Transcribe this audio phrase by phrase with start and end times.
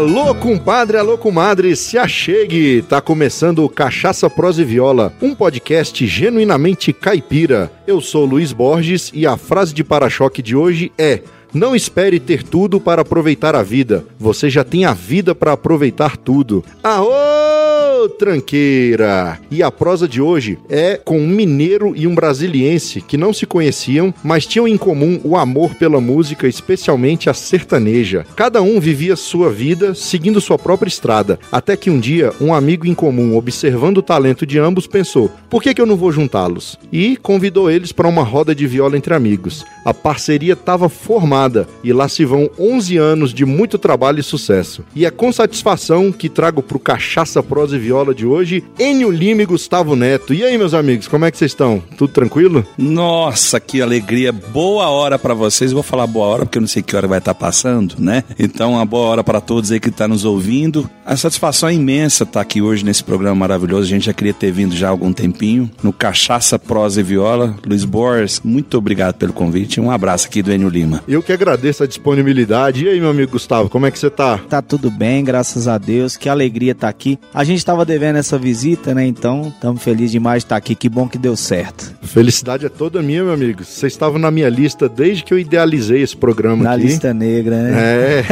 [0.00, 2.80] Alô, compadre, alô, comadre, se achegue!
[2.80, 7.70] Tá começando o Cachaça Prosa e Viola, um podcast genuinamente caipira.
[7.86, 11.20] Eu sou Luiz Borges e a frase de para-choque de hoje é:
[11.52, 14.04] Não espere ter tudo para aproveitar a vida.
[14.20, 16.64] Você já tem a vida para aproveitar tudo.
[16.80, 19.40] Aô, tranqueira!
[19.50, 23.46] E a prosa de hoje é com um mineiro e um brasiliense que não se
[23.46, 28.24] conheciam, mas tinham em comum o amor pela música, especialmente a sertaneja.
[28.36, 32.86] Cada um vivia sua vida seguindo sua própria estrada, até que um dia um amigo
[32.86, 36.78] em comum, observando o talento de ambos, pensou: por que, que eu não vou juntá-los?
[36.92, 39.64] E convidou eles para uma roda de viola entre amigos.
[39.84, 41.39] A parceria estava formada
[41.82, 44.84] e lá se vão 11 anos de muito trabalho e sucesso.
[44.94, 49.42] E é com satisfação que trago pro Cachaça Prosa e Viola de hoje Enio Lima
[49.42, 50.34] e Gustavo Neto.
[50.34, 51.82] E aí, meus amigos, como é que vocês estão?
[51.96, 52.64] Tudo tranquilo?
[52.76, 54.32] Nossa, que alegria.
[54.32, 55.72] Boa hora para vocês.
[55.72, 58.24] Vou falar boa hora porque eu não sei que hora vai estar passando, né?
[58.38, 60.88] Então, uma boa hora para todos aí que estão tá nos ouvindo.
[61.04, 63.82] A satisfação é imensa estar aqui hoje nesse programa maravilhoso.
[63.84, 67.56] A gente já queria ter vindo já há algum tempinho no Cachaça Prosa e Viola.
[67.66, 69.80] Luiz Borges, muito obrigado pelo convite.
[69.80, 71.02] Um abraço aqui do Enio Lima.
[71.08, 72.84] Eu que agradeço a disponibilidade.
[72.84, 74.38] E aí, meu amigo Gustavo, como é que você tá?
[74.38, 76.16] Tá tudo bem, graças a Deus.
[76.16, 77.18] Que alegria estar aqui.
[77.32, 79.06] A gente estava devendo essa visita, né?
[79.06, 80.74] Então, estamos felizes demais de estar aqui.
[80.74, 81.94] Que bom que deu certo.
[82.02, 83.64] Felicidade é toda minha, meu amigo.
[83.64, 86.84] Vocês estavam na minha lista desde que eu idealizei esse programa na aqui.
[86.84, 87.72] lista negra, né?
[87.80, 88.24] É.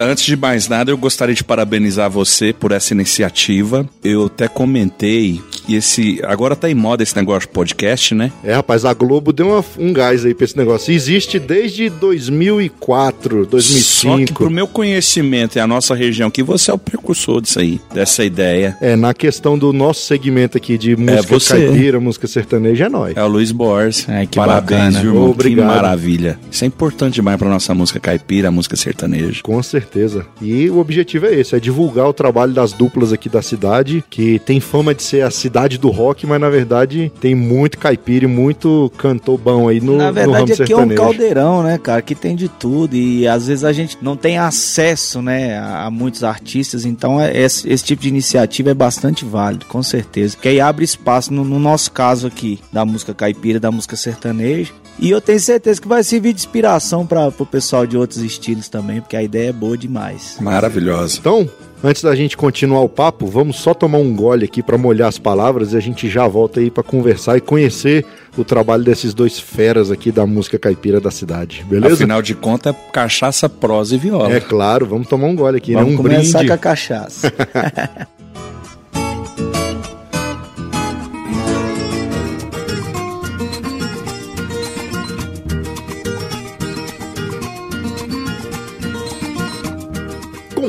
[0.00, 3.88] Antes de mais nada, eu gostaria de parabenizar você por essa iniciativa.
[4.02, 6.20] Eu até comentei que esse.
[6.24, 8.30] Agora tá em moda esse negócio de podcast, né?
[8.44, 10.92] É, rapaz, a Globo deu uma- um gás aí pra esse negócio.
[10.92, 14.18] Existe desde 2004, 2005.
[14.18, 17.58] Só que pro meu conhecimento e a nossa região aqui, você é o precursor disso
[17.58, 18.76] aí, dessa ideia.
[18.80, 21.66] É, na questão do nosso segmento aqui de música você.
[21.66, 23.16] caipira, música sertaneja, é nóis.
[23.16, 24.06] É o Luiz Borges.
[24.08, 24.98] Ai, que Parabéns, bacana.
[25.08, 25.30] irmão?
[25.30, 25.68] Obrigado.
[25.68, 26.38] Que maravilha.
[26.50, 29.40] Isso é importante demais pra nossa música caipira, a música sertaneja.
[29.42, 30.26] Com certeza.
[30.40, 34.38] E o objetivo é esse, é divulgar o trabalho das duplas aqui da cidade, que
[34.40, 38.28] tem fama de ser a cidade do rock, mas na verdade tem muito caipira e
[38.28, 41.00] muito cantor bom aí no, Na no verdade, ramo aqui é um sertanejo.
[41.02, 42.02] caldeirão, né, cara?
[42.02, 42.96] Que tem de tudo.
[42.96, 46.84] E às vezes a gente não tem acesso, né, a, muitos artistas.
[46.84, 50.36] Então, é- esse, esse tipo de iniciativa é bastante válido, com certeza.
[50.36, 54.72] Que aí abre espaço, no, no nosso caso aqui, da música caipira, da música sertaneja.
[54.98, 58.68] E eu tenho certeza que vai servir de inspiração para o pessoal de outros estilos
[58.68, 60.38] também, porque a ideia é boa demais.
[60.40, 61.18] Maravilhosa.
[61.20, 61.48] Então,
[61.86, 65.18] antes da gente continuar o papo, vamos só tomar um gole aqui pra molhar as
[65.18, 68.04] palavras e a gente já volta aí pra conversar e conhecer
[68.36, 71.94] o trabalho desses dois feras aqui da música caipira da cidade, beleza?
[71.94, 74.32] Afinal de contas, é cachaça, prosa e viola.
[74.32, 75.94] É claro, vamos tomar um gole aqui, Vamos né?
[75.94, 76.48] Um começar brinde.
[76.48, 77.32] com a cachaça.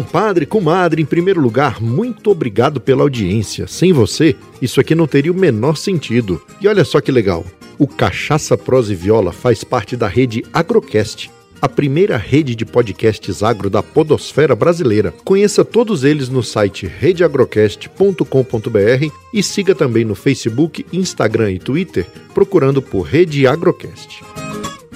[0.07, 3.67] Compadre, comadre, em primeiro lugar, muito obrigado pela audiência.
[3.67, 6.41] Sem você, isso aqui não teria o menor sentido.
[6.61, 7.45] E olha só que legal.
[7.77, 11.29] O Cachaça Prosa e Viola faz parte da rede Agrocast,
[11.61, 15.13] a primeira rede de podcasts agro da podosfera brasileira.
[15.25, 22.81] Conheça todos eles no site redeagrocast.com.br e siga também no Facebook, Instagram e Twitter procurando
[22.81, 24.23] por Rede Agrocast.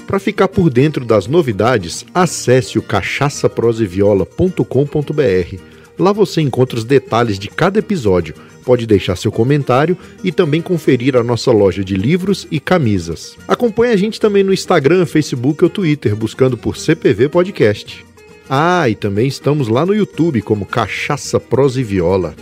[0.08, 5.58] Para ficar por dentro das novidades, acesse o cachaçaproseviola.com.br.
[5.98, 8.34] Lá você encontra os detalhes de cada episódio,
[8.66, 13.38] pode deixar seu comentário e também conferir a nossa loja de livros e camisas.
[13.48, 18.06] Acompanhe a gente também no Instagram, Facebook ou Twitter, buscando por CPV Podcast.
[18.50, 22.36] Ah, e também estamos lá no YouTube como Cachaça Prosa e Viola.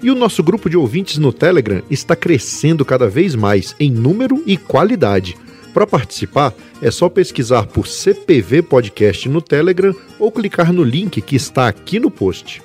[0.00, 4.42] E o nosso grupo de ouvintes no Telegram está crescendo cada vez mais em número
[4.46, 5.36] e qualidade.
[5.78, 6.52] Para participar,
[6.82, 12.00] é só pesquisar por CPV Podcast no Telegram ou clicar no link que está aqui
[12.00, 12.60] no post.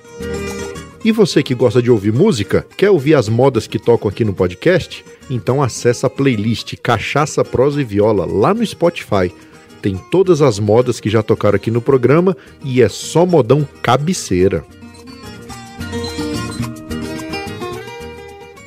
[1.06, 4.34] E você que gosta de ouvir música, quer ouvir as modas que tocam aqui no
[4.34, 5.06] podcast?
[5.30, 9.32] Então acessa a playlist Cachaça, Prosa e Viola lá no Spotify.
[9.80, 14.66] Tem todas as modas que já tocaram aqui no programa e é só modão cabeceira.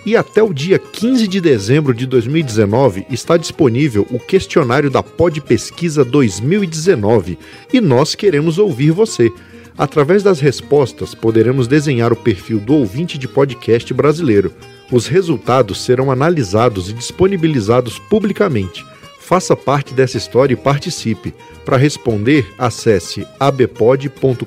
[0.07, 5.41] E até o dia 15 de dezembro de 2019 está disponível o questionário da Pod
[5.41, 7.37] Pesquisa 2019
[7.73, 9.33] e nós queremos ouvir você.
[9.77, 14.53] Através das respostas, poderemos desenhar o perfil do ouvinte de podcast brasileiro.
[14.93, 18.87] Os resultados serão analisados e disponibilizados publicamente.
[19.19, 21.35] Faça parte dessa história e participe.
[21.65, 24.47] Para responder, acesse abpod.com.br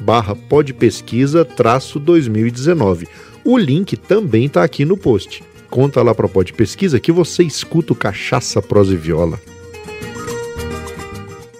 [0.00, 3.06] barra podpesquisa 2019.
[3.44, 5.42] O link também está aqui no post.
[5.70, 9.40] Conta lá para a Pod Pesquisa que você escuta o Cachaça, Prosa e Viola.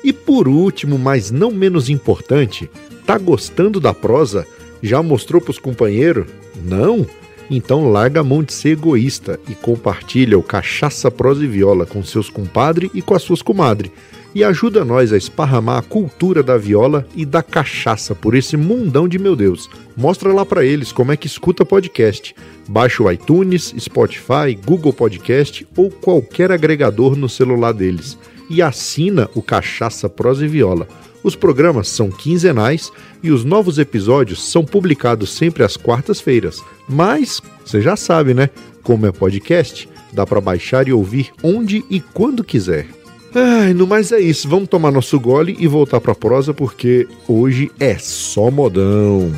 [0.02, 2.70] E por último, mas não menos importante,
[3.08, 4.46] Tá gostando da prosa?
[4.82, 6.26] Já mostrou pros companheiros?
[6.62, 7.06] Não?
[7.50, 12.04] Então larga a mão de ser egoísta e compartilha o Cachaça, Prosa e Viola com
[12.04, 13.90] seus compadres e com as suas comadres.
[14.34, 19.08] E ajuda nós a esparramar a cultura da viola e da cachaça por esse mundão
[19.08, 19.70] de meu Deus.
[19.96, 22.34] Mostra lá para eles como é que escuta podcast.
[22.68, 28.18] Baixa o iTunes, Spotify, Google Podcast ou qualquer agregador no celular deles.
[28.50, 30.86] E assina o Cachaça, Prosa e Viola.
[31.22, 32.92] Os programas são quinzenais
[33.22, 36.62] e os novos episódios são publicados sempre às quartas-feiras.
[36.88, 38.50] Mas você já sabe, né?
[38.82, 42.97] Como é podcast, dá para baixar e ouvir onde e quando quiser.
[43.34, 44.48] Ai, no mais é isso.
[44.48, 49.32] Vamos tomar nosso gole e voltar pra prosa porque hoje é só modão.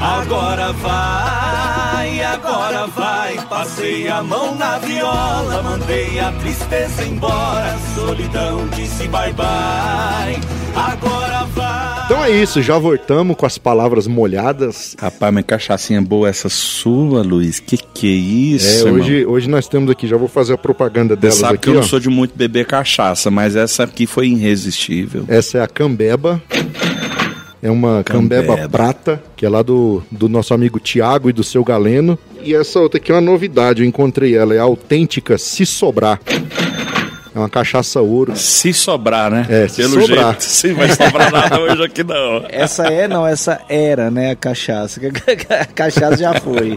[0.00, 1.33] Agora vai,
[2.34, 3.36] agora vai.
[3.48, 7.76] Passei a mão na viola, mandei a tristeza embora.
[7.94, 10.40] Solidão disse bye bye.
[10.74, 12.04] Agora vai.
[12.06, 14.94] Então é isso, já voltamos com as palavras molhadas.
[15.00, 17.60] Rapaz, mas cachaçinha boa essa sua, Luiz.
[17.60, 18.14] Que que é É,
[18.56, 19.00] isso, irmão?
[19.00, 21.68] hoje, hoje nós temos aqui, já vou fazer a propaganda Você delas sabe aqui, que
[21.70, 21.84] eu não ó.
[21.84, 25.24] sou de muito beber cachaça, mas essa aqui foi irresistível.
[25.28, 26.42] Essa é a Cambeba.
[27.64, 28.68] É uma Cambeba, Cambeba.
[28.68, 32.18] prata, que é lá do, do nosso amigo Tiago e do seu Galeno.
[32.42, 36.20] E essa outra aqui é uma novidade, eu encontrei ela, é a autêntica Se Sobrar.
[37.34, 38.36] É uma cachaça ouro.
[38.36, 39.44] Se sobrar, né?
[39.48, 40.24] É, se Pelo sobrar.
[40.32, 42.44] jeito, sim, vai sobrar nada hoje aqui não.
[42.48, 45.00] Essa é, não, essa era, né, a cachaça.
[45.50, 46.76] A cachaça já foi.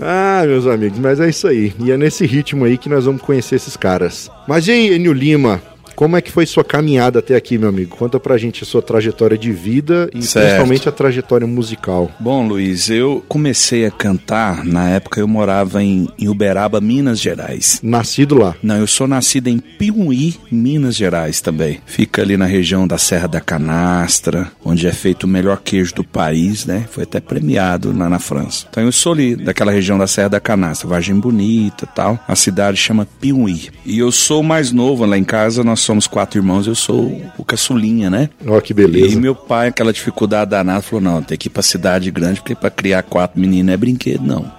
[0.00, 1.72] Ah, meus amigos, mas é isso aí.
[1.78, 4.28] E é nesse ritmo aí que nós vamos conhecer esses caras.
[4.48, 5.62] Mas e aí, Enio Lima?
[5.96, 7.96] Como é que foi sua caminhada até aqui, meu amigo?
[7.96, 10.44] Conta pra gente a sua trajetória de vida e Certo.
[10.44, 12.10] principalmente a trajetória musical.
[12.20, 17.80] Bom, Luiz, eu comecei a cantar, na época eu morava em, em Uberaba, Minas Gerais.
[17.82, 18.54] Nascido lá.
[18.62, 21.80] Não, eu sou nascido em Piuí, Minas Gerais também.
[21.86, 26.04] Fica ali na região da Serra da Canastra, onde é feito o melhor queijo do
[26.04, 26.84] país, né?
[26.90, 28.66] Foi até premiado lá na França.
[28.68, 32.18] Então eu sou ali daquela região da Serra da Canastra, Vargem Bonita e tal.
[32.28, 33.70] A cidade chama Piuí.
[33.86, 37.44] E eu sou mais novo lá em casa, nós somos quatro irmãos, eu sou o
[37.44, 38.28] caçulinha, né?
[38.46, 39.18] Ó, que E beleza.
[39.20, 42.68] meu pai, aquela dificuldade danada, falou: não, tem que ir pra cidade grande, porque pra
[42.70, 44.50] criar quatro meninos não é brinquedo, não.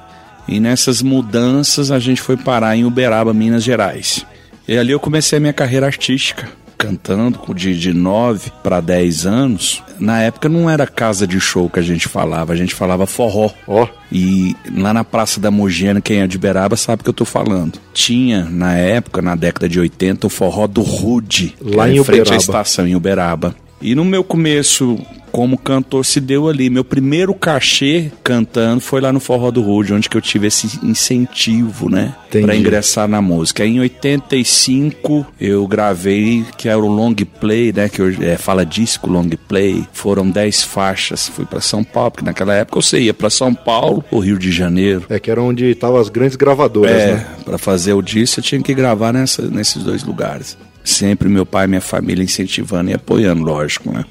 [0.47, 4.25] E nessas mudanças a gente foi parar em Uberaba, Minas Gerais.
[4.67, 6.47] E ali eu comecei a minha carreira artística,
[6.77, 9.83] cantando de, de 9 para 10 anos.
[9.99, 13.49] Na época não era casa de show que a gente falava, a gente falava forró.
[13.67, 17.13] Ó, E lá na Praça da Mogiana, quem é de Uberaba sabe o que eu
[17.13, 17.79] tô falando.
[17.93, 21.55] Tinha, na época, na década de 80, o forró do Rude.
[21.61, 22.41] Lá era em frente à Uberaba.
[22.41, 23.55] estação, em Uberaba.
[23.81, 24.97] E no meu começo,
[25.31, 26.67] como cantor, se deu ali.
[26.69, 30.79] Meu primeiro cachê cantando foi lá no Forró do Rude, onde que eu tive esse
[30.83, 32.15] incentivo, né?
[32.31, 33.63] Pra ingressar na música.
[33.65, 37.87] Em 85, eu gravei, que era o long play, né?
[37.87, 39.85] Que hoje é, fala disco long play.
[39.93, 41.27] Foram 10 faixas.
[41.27, 44.51] Fui pra São Paulo, porque naquela época você ia pra São Paulo, ou Rio de
[44.51, 45.05] Janeiro.
[45.09, 47.27] é que era onde estavam as grandes gravadoras, É, né?
[47.45, 50.57] pra fazer o disco eu tinha que gravar nessa, nesses dois lugares.
[50.87, 54.05] Sempre meu pai e minha família incentivando e apoiando, lógico, né?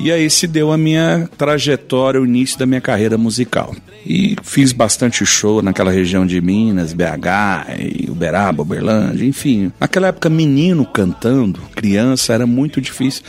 [0.00, 3.76] E aí se deu a minha trajetória, o início da minha carreira musical.
[4.06, 9.70] E fiz bastante show naquela região de Minas, BH, Uberaba, Uberlândia, enfim.
[9.78, 13.22] Naquela época, menino cantando, criança, era muito difícil.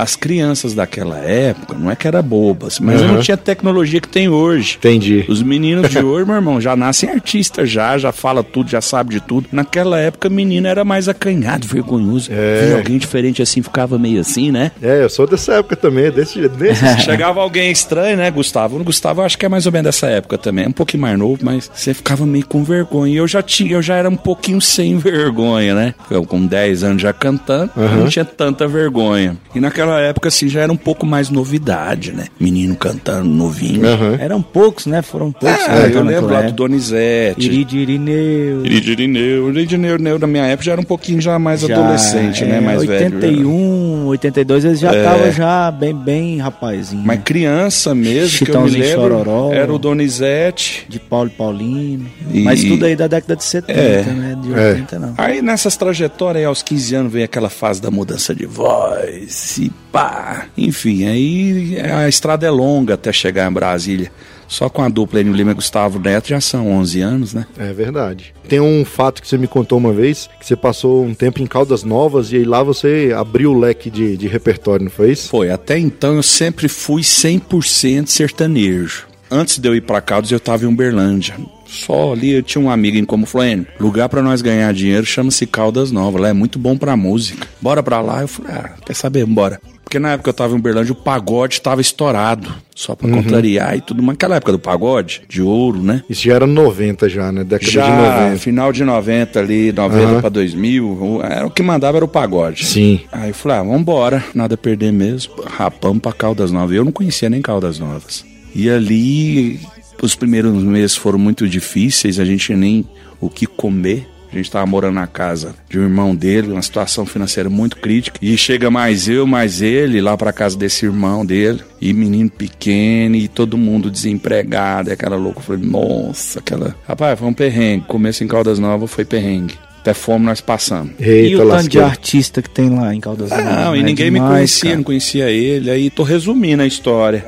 [0.00, 3.14] As crianças daquela época, não é que era bobas, mas Uhum.
[3.14, 4.76] não tinha a tecnologia que tem hoje.
[4.78, 5.24] Entendi.
[5.28, 9.14] Os meninos de hoje, meu irmão, já nascem artistas já, já fala tudo, já sabe
[9.14, 9.48] de tudo.
[9.50, 12.30] Naquela época, menino era mais acanhado, vergonhoso.
[12.32, 12.66] É.
[12.66, 14.70] Via alguém diferente assim, ficava meio assim, né?
[14.80, 16.56] É, eu sou dessa época também, desse jeito.
[16.56, 16.84] Desse...
[17.02, 18.78] Chegava alguém estranho, né, Gustavo?
[18.78, 20.64] O Gustavo eu acho que é mais ou menos dessa época também.
[20.64, 23.12] É um pouquinho mais novo, mas você ficava meio com vergonha.
[23.12, 25.94] E eu já tinha, eu já era um pouquinho sem vergonha, né?
[26.10, 29.36] Eu com 10 anos já cantando, eu não tinha tanta vergonha.
[29.54, 32.26] E naquela época, assim, já era um pouco mais novidade, né?
[32.38, 33.86] Menino cantando, novinho.
[33.86, 34.16] Aham.
[34.20, 35.02] Eram poucos, né?
[35.02, 35.66] Foram poucos.
[35.68, 36.52] Né, eu lembro naquela lá do.
[36.52, 37.46] Donizete.
[37.46, 38.64] Iridirineu.
[38.66, 39.48] Iridirineu.
[39.50, 42.58] Iridirineu, na minha época, já era um pouquinho já mais Já, adolescente, né?
[42.58, 43.14] é, Mais velho.
[43.16, 47.02] 81, 82, eles já estavam já bem, bem rapazinho.
[47.04, 49.52] Mas criança mesmo, que eu me lembro, Chororó.
[49.52, 50.86] era o Donizete.
[50.88, 52.06] De Paulo e Paulino.
[52.32, 54.02] E- Mas tudo aí da década de 70, É.
[54.12, 54.36] né?
[54.40, 54.68] De É.
[54.70, 55.14] 80 não.
[55.16, 59.70] Aí nessas trajetórias, aí, aos 15 anos, veio aquela fase da mudança de voz e
[59.92, 60.46] pá.
[60.56, 64.10] Enfim, aí a estrada é longa até chegar em Brasília.
[64.48, 67.46] Só com a dupla Enio Lima e Gustavo Neto já são 11 anos, né?
[67.58, 68.32] É verdade.
[68.48, 71.46] Tem um fato que você me contou uma vez, que você passou um tempo em
[71.46, 75.28] Caldas Novas e aí lá você abriu o leque de, de repertório, não foi isso?
[75.28, 79.06] Foi, até então eu sempre fui 100% sertanejo.
[79.30, 81.36] Antes de eu ir pra Caldas, eu tava em Uberlândia.
[81.68, 85.04] Só ali eu tinha um amigo em como falou, "Enio, lugar pra nós ganhar dinheiro
[85.04, 86.20] chama-se Caldas Novas.
[86.22, 87.46] Lá é muito bom pra música.
[87.60, 88.22] Bora pra lá.
[88.22, 89.60] Eu falei, ah, quer saber, bora.
[89.84, 92.52] Porque na época que eu tava em Uberlândia, o pagode tava estourado.
[92.74, 94.02] Só pra contrariar e tudo.
[94.02, 96.02] Mas naquela época do pagode, de ouro, né?
[96.10, 97.42] Isso já era 90 já, né?
[97.42, 97.88] Década de Já
[98.22, 98.38] 90.
[98.38, 100.20] final de 90 ali, 90 Aham.
[100.20, 102.66] pra 2000, o- era o que mandava era o pagode.
[102.66, 103.00] Sim.
[103.10, 105.32] Aí eu falei, ah, vambora, nada a perder mesmo.
[105.46, 106.76] Rapamos pra Caldas Novas.
[106.76, 108.24] Eu não conhecia nem Caldas Novas.
[108.54, 109.58] E ali,
[110.06, 112.84] os primeiros meses foram muito difíceis, a gente tinha nem
[113.20, 114.08] o que comer.
[114.30, 118.18] A gente tava morando na casa de um irmão dele, uma situação financeira muito crítica.
[118.20, 121.60] E chega mais eu, mais ele, lá pra casa desse irmão dele.
[121.80, 125.38] E menino pequeno, e todo mundo desempregado, e aquela louca.
[125.38, 126.76] Eu falei, nossa, aquela.
[126.86, 127.86] Rapaz, foi um perrengue.
[127.86, 129.54] Começo em Caldas Novas foi perrengue.
[129.80, 130.92] Até fome nós passamos.
[130.98, 131.86] E Eita, o tanto de lasqueira.
[131.86, 133.44] artista que tem lá em Caldas Novas?
[133.46, 133.86] Não, e né?
[133.86, 134.76] ninguém me Demais, conhecia, cara.
[134.76, 135.70] não conhecia ele.
[135.70, 137.26] Aí tô resumindo a história.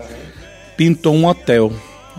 [0.76, 1.72] Pintou um hotel.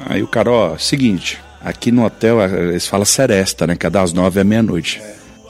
[0.05, 3.75] Aí o cara, ó, seguinte, aqui no hotel eh, eles falam seresta, né?
[3.75, 5.01] Que é das nove à meia-noite.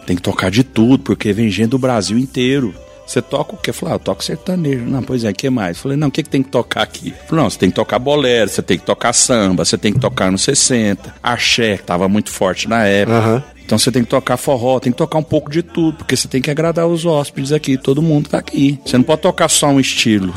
[0.06, 2.74] Tem que tocar de tudo, porque vem gente do Brasil inteiro.
[3.06, 3.72] Você toca o quê?
[3.72, 4.86] Eu falei, ah, eu toco sertanejo.
[4.86, 5.76] Não, pois é, o que mais?
[5.76, 7.10] Eu falei, não, o que, que tem que tocar aqui?
[7.10, 9.92] Eu falei, não, você tem que tocar bolero, você tem que tocar samba, você tem
[9.92, 13.18] que tocar nos 60, axé, que tava muito forte na época.
[13.18, 13.44] Aham.
[13.66, 16.28] Então você tem que tocar forró, tem que tocar um pouco de tudo, porque você
[16.28, 18.80] tem que agradar os hóspedes aqui, todo mundo tá aqui.
[18.86, 20.34] Você não pode tocar só um estilo.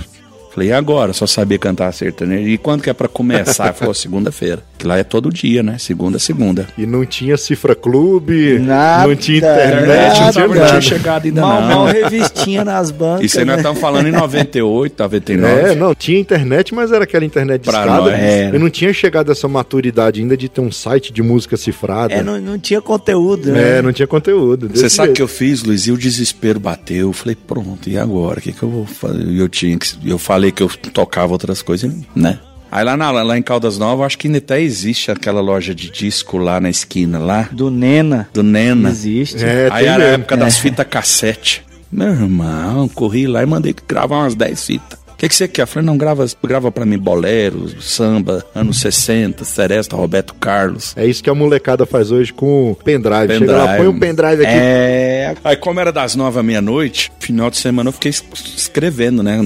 [0.54, 1.12] Falei, e agora?
[1.12, 2.48] Só sabia cantar sertanejo.
[2.48, 3.72] E quando que é pra começar?
[3.74, 4.62] Falou, segunda-feira.
[4.78, 5.76] Que lá é todo dia, né?
[5.78, 6.66] Segunda, a segunda.
[6.76, 10.80] E não tinha Cifra Clube, Nada, não tinha nada, internet, não tinha não tinha nada.
[10.80, 11.68] chegado ainda Mal, não.
[11.68, 13.24] mal revistinha nas bancas.
[13.26, 13.60] Isso aí nós né?
[13.62, 15.60] estamos falando em 98, 99.
[15.60, 18.12] É, não, tinha internet, mas era aquela internet de Pra nós.
[18.12, 18.56] Era.
[18.56, 22.12] Eu não tinha chegado a essa maturidade ainda de ter um site de música cifrada.
[22.12, 23.78] É, não, não tinha conteúdo, né?
[23.78, 24.68] É, não tinha conteúdo.
[24.74, 25.86] Você sabe o que eu fiz, Luiz?
[25.86, 27.08] E o desespero bateu.
[27.08, 28.38] Eu falei, pronto, e agora?
[28.38, 29.24] O que, que eu vou fazer?
[29.24, 32.38] E Eu, tinha que, eu falei que eu tocava outras coisas, né?
[32.74, 35.88] Aí lá, na- lá em Caldas Novas, acho que ainda até existe aquela loja de
[35.90, 38.28] disco lá na esquina, lá, Do Nena.
[38.34, 38.88] do Nena.
[38.90, 39.44] Existe.
[39.44, 40.14] É, Aí era a mesmo.
[40.14, 41.62] época das fitas cassete.
[41.92, 44.98] Meu irmão, corri lá e mandei gravar umas 10 fitas.
[45.24, 45.62] O que, que você quer?
[45.62, 50.92] Eu falei, não, grava, grava pra mim bolero, samba, anos 60, Seresta, Roberto Carlos.
[50.96, 53.38] É isso que a molecada faz hoje com o pendrive.
[53.38, 53.78] Chega lá, Pendrive.
[53.78, 54.54] põe um pendrive aqui.
[54.54, 58.22] É, Aí, como era das nove à meia-noite, final de semana eu fiquei es-
[58.54, 59.40] escrevendo, né?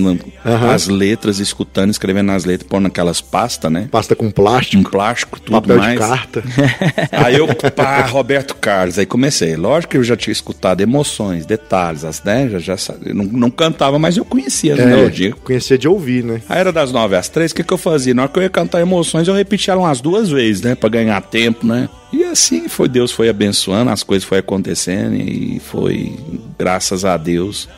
[0.45, 0.71] Aham.
[0.75, 3.87] As letras, escutando, escrevendo nas letras, pondo naquelas pastas, né?
[3.89, 5.93] Pasta com Um plástico, plástico, tudo papel mais.
[5.93, 6.43] de carta.
[7.13, 9.55] Aí eu, pá, Roberto Carlos, aí comecei.
[9.57, 12.49] Lógico que eu já tinha escutado emoções, detalhes, as, né?
[12.51, 15.35] Já, já não, não cantava, mas eu conhecia as É, melodias.
[15.45, 16.41] conhecia de ouvir, né?
[16.49, 18.15] Aí era das nove às três, o que, que eu fazia?
[18.15, 20.75] Na hora que eu ia cantar emoções, eu repetia umas duas vezes, né?
[20.75, 21.89] Pra ganhar tempo, né?
[22.13, 26.17] E assim foi, Deus foi abençoando, as coisas foi acontecendo e foi,
[26.59, 27.69] graças a Deus,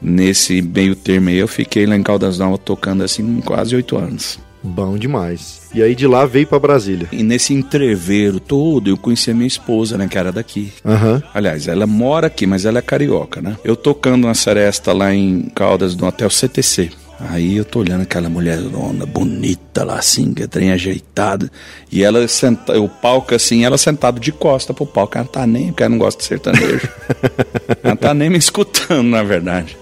[0.00, 4.38] nesse meio termo aí, eu fiquei lá em Caldas Novas tocando assim quase oito anos.
[4.64, 5.62] Bom demais.
[5.74, 7.08] E aí de lá veio pra Brasília.
[7.10, 10.06] E nesse entreveiro todo, eu conheci a minha esposa, né?
[10.06, 10.72] Que era daqui.
[10.84, 11.22] Aham.
[11.34, 13.56] Aliás, ela mora aqui, mas ela é carioca, né?
[13.64, 16.90] Eu tocando na seresta lá em Caldas, no hotel CTC.
[17.28, 21.50] Aí eu tô olhando aquela mulherona bonita lá, assim, que é trem ajeitado.
[21.90, 25.16] E ela senta, o palco assim, ela sentada de costa pro palco.
[25.16, 26.88] Ela não tá nem, porque ela não gosta de sertanejo.
[27.82, 29.76] ela não tá nem me escutando, na verdade.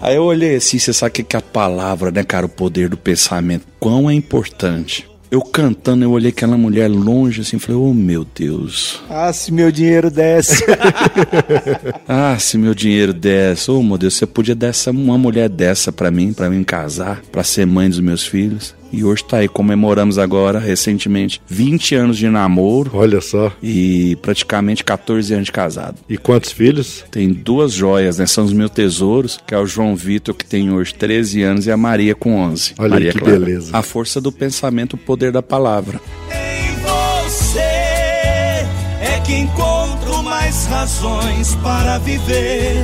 [0.00, 2.46] Aí eu olhei assim, você sabe o que que é a palavra, né, cara?
[2.46, 3.66] O poder do pensamento.
[3.78, 5.08] Quão é importante.
[5.36, 9.02] Eu cantando, eu olhei aquela mulher longe assim, falei, oh meu Deus.
[9.06, 10.64] Ah, se meu dinheiro desse.
[12.08, 15.92] Ah, se meu dinheiro desse, ô meu Deus, você podia dar essa, uma mulher dessa
[15.92, 18.74] pra mim, pra mim casar, pra ser mãe dos meus filhos.
[18.96, 23.52] E hoje tá aí, comemoramos agora, recentemente, 20 anos de namoro Olha só.
[23.62, 25.98] e praticamente 14 anos de casado.
[26.08, 27.04] E quantos filhos?
[27.10, 28.24] Tem duas joias, né?
[28.26, 31.70] São os meus tesouros, que é o João Vitor, que tem hoje 13 anos, e
[31.70, 32.72] a Maria com 11.
[32.78, 33.38] Olha Maria que Clara.
[33.38, 33.68] beleza.
[33.76, 36.00] A força do pensamento, o poder da palavra.
[36.30, 42.76] Em você é que encontro mais razões para viver.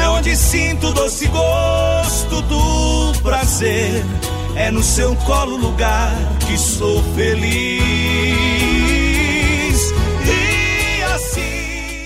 [0.00, 4.04] É onde sinto o doce gosto do prazer.
[4.54, 6.12] É no seu colo lugar
[6.46, 8.61] que sou feliz.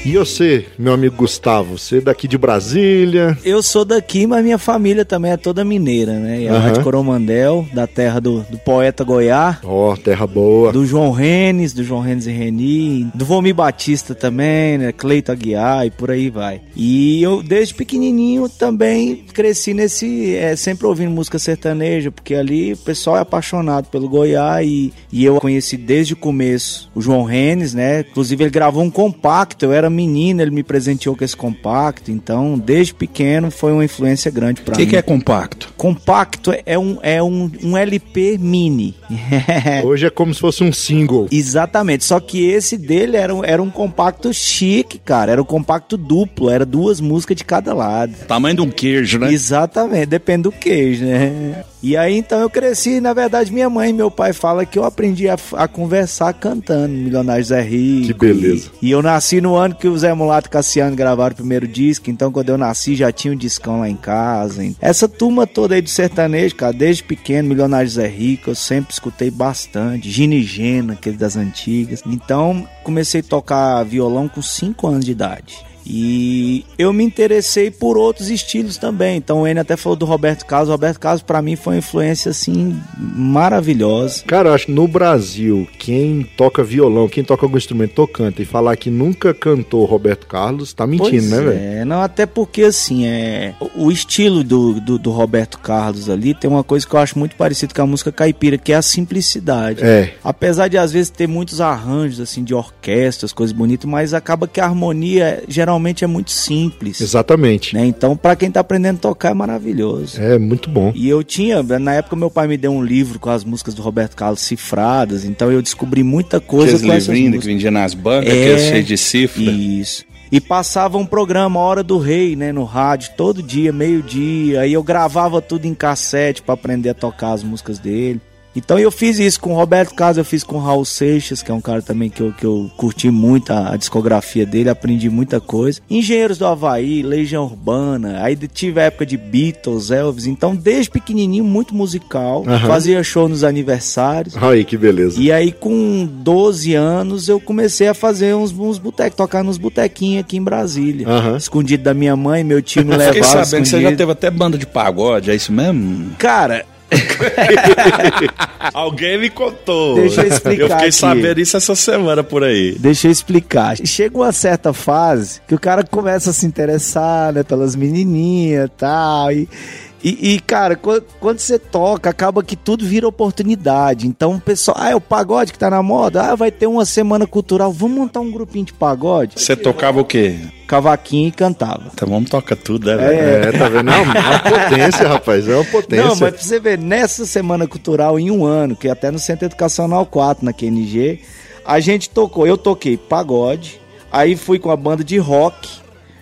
[0.07, 1.77] E você, meu amigo Gustavo?
[1.77, 3.37] Você é daqui de Brasília?
[3.45, 6.45] Eu sou daqui, mas minha família também é toda mineira, né?
[6.45, 6.73] É lá Aham.
[6.75, 9.59] de Coromandel, da terra do, do poeta Goiá.
[9.65, 10.71] Ó, terra boa.
[10.71, 14.93] Do João Renes, do João Renes e Reni, do Vomi Batista também, né?
[14.93, 16.61] Cleito Aguiar e por aí vai.
[16.77, 20.37] E eu, desde pequenininho, também cresci nesse.
[20.37, 25.25] É, sempre ouvindo música sertaneja, porque ali o pessoal é apaixonado pelo Goiá e, e
[25.25, 28.05] eu conheci desde o começo o João Renes, né?
[28.09, 32.59] Inclusive ele gravou um compacto, eu era menino, ele me presenteou com esse compacto, então
[32.59, 34.85] desde pequeno foi uma influência grande para O mim.
[34.85, 35.73] que, que é compacto?
[35.77, 38.95] Compacto é um, é um, um LP mini.
[39.85, 41.27] Hoje é como se fosse um single.
[41.31, 45.33] Exatamente, só que esse dele era, um- era um compacto chique, cara.
[45.33, 48.15] Era um compacto duplo, era duas músicas de cada lado.
[48.29, 49.33] Tamanho de um queijo, né?
[49.33, 51.65] Exatamente, depende do queijo, né?
[51.87, 54.83] E aí então eu cresci, na verdade, minha mãe e meu pai falam que eu
[54.83, 58.09] aprendi a, a conversar cantando Milionário Zé Rico.
[58.09, 58.71] Que beleza.
[58.83, 61.69] E, e eu nasci no ano que o Zé Mulato e Cassiano gravaram o primeiro
[61.69, 64.65] disco, então quando eu nasci já tinha um discão lá em casa.
[64.65, 64.75] hein?
[64.81, 69.31] Essa turma toda aí do sertanejo, cara, desde pequeno, Milionário Zé Rico, eu sempre escutei
[69.31, 70.11] bastante.
[70.11, 72.03] Gini Gena, aquele das antigas.
[72.05, 75.65] Então comecei a tocar violão com 5 anos de idade.
[75.87, 79.17] E eu me interessei por outros estilos também.
[79.17, 80.69] Então o N até falou do Roberto Carlos.
[80.69, 84.25] O Roberto Carlos pra mim foi uma influência assim maravilhosa.
[84.27, 88.45] Cara, eu acho que no Brasil, quem toca violão, quem toca algum instrumento tocante e
[88.45, 91.59] falar que nunca cantou Roberto Carlos, tá mentindo, Pois né, velho?
[91.59, 96.35] É, não, até porque assim, é, o o estilo do, do, do Roberto Carlos ali
[96.35, 98.83] tem uma coisa que eu acho muito parecido com a música caipira, que é a
[98.83, 99.83] simplicidade.
[99.85, 100.15] É.
[100.25, 104.61] Apesar de às vezes ter muitos arranjos assim de orquestras, coisas bonitas, mas acaba que
[104.61, 107.01] a harmonia geralmente é muito simples.
[107.01, 107.75] Exatamente.
[107.75, 107.87] Né?
[107.87, 110.21] Então, pra quem tá aprendendo a tocar é maravilhoso.
[110.21, 110.93] É muito bom.
[110.95, 113.83] E eu tinha, na época meu pai me deu um livro com as músicas do
[113.83, 118.33] Roberto Carlos cifradas, então eu descobri muita coisa com essas livrinhos que vendia nas bancas,
[118.33, 118.43] É.
[118.43, 119.43] aqueles cheios de cifra.
[119.43, 120.05] Isso.
[120.31, 124.63] E passava um programa Hora do Rei, né, no rádio, todo dia, meio-dia.
[124.63, 128.21] Aí eu gravava tudo em cassete pra aprender a tocar as músicas dele.
[128.57, 131.51] Então eu fiz isso com o Roberto Carlos, eu fiz com o Raul Seixas, que
[131.51, 135.09] é um cara também que eu, que eu curti muito a, a discografia dele, aprendi
[135.11, 135.81] muita coisa.
[135.89, 140.27] Engenheiros do Havaí, Legião Urbana, aí tive a época de Beatles, Elvis.
[140.27, 142.67] Então desde pequenininho, muito musical, Aham.
[142.67, 144.37] fazia show nos aniversários.
[144.37, 145.21] Aí, que beleza.
[145.21, 150.21] E aí, com 12 anos, eu comecei a fazer uns, uns botecos, tocar nos botequinhos
[150.21, 151.07] aqui em Brasília.
[151.09, 151.37] Aham.
[151.37, 153.13] Escondido da minha mãe, meu tio me levava.
[153.13, 153.99] Fiquei sabendo que você já escondido.
[153.99, 156.11] teve até banda de pagode, é isso mesmo?
[156.19, 156.65] Cara,
[158.73, 159.95] Alguém me contou.
[159.97, 160.93] Deixa eu explicar Eu fiquei aqui.
[160.93, 162.77] sabendo isso essa semana por aí.
[162.79, 163.77] deixa eu explicar.
[163.85, 169.33] Chega uma certa fase que o cara começa a se interessar, né, pelas menininhas tal,
[169.33, 169.57] e tal.
[170.05, 174.07] E, e, cara, quando, quando você toca, acaba que tudo vira oportunidade.
[174.07, 176.85] Então o pessoal, ah, é o pagode que tá na moda, ah, vai ter uma
[176.85, 179.41] semana cultural, vamos montar um grupinho de pagode?
[179.41, 180.37] Você tocava o quê?
[180.67, 181.91] Cavaquinho e cantava.
[181.93, 183.49] Então vamos tocar tudo, né, velho?
[183.49, 183.91] É, tá vendo?
[183.91, 185.49] É uma potência, rapaz.
[185.49, 186.05] É uma potência.
[186.05, 189.47] Não, mas pra você ver, nessa semana cultural, em um ano, que até no Centro
[189.47, 191.21] Educacional 4, na QNG,
[191.65, 193.81] a gente tocou, eu toquei pagode,
[194.13, 195.69] aí fui com a banda de rock,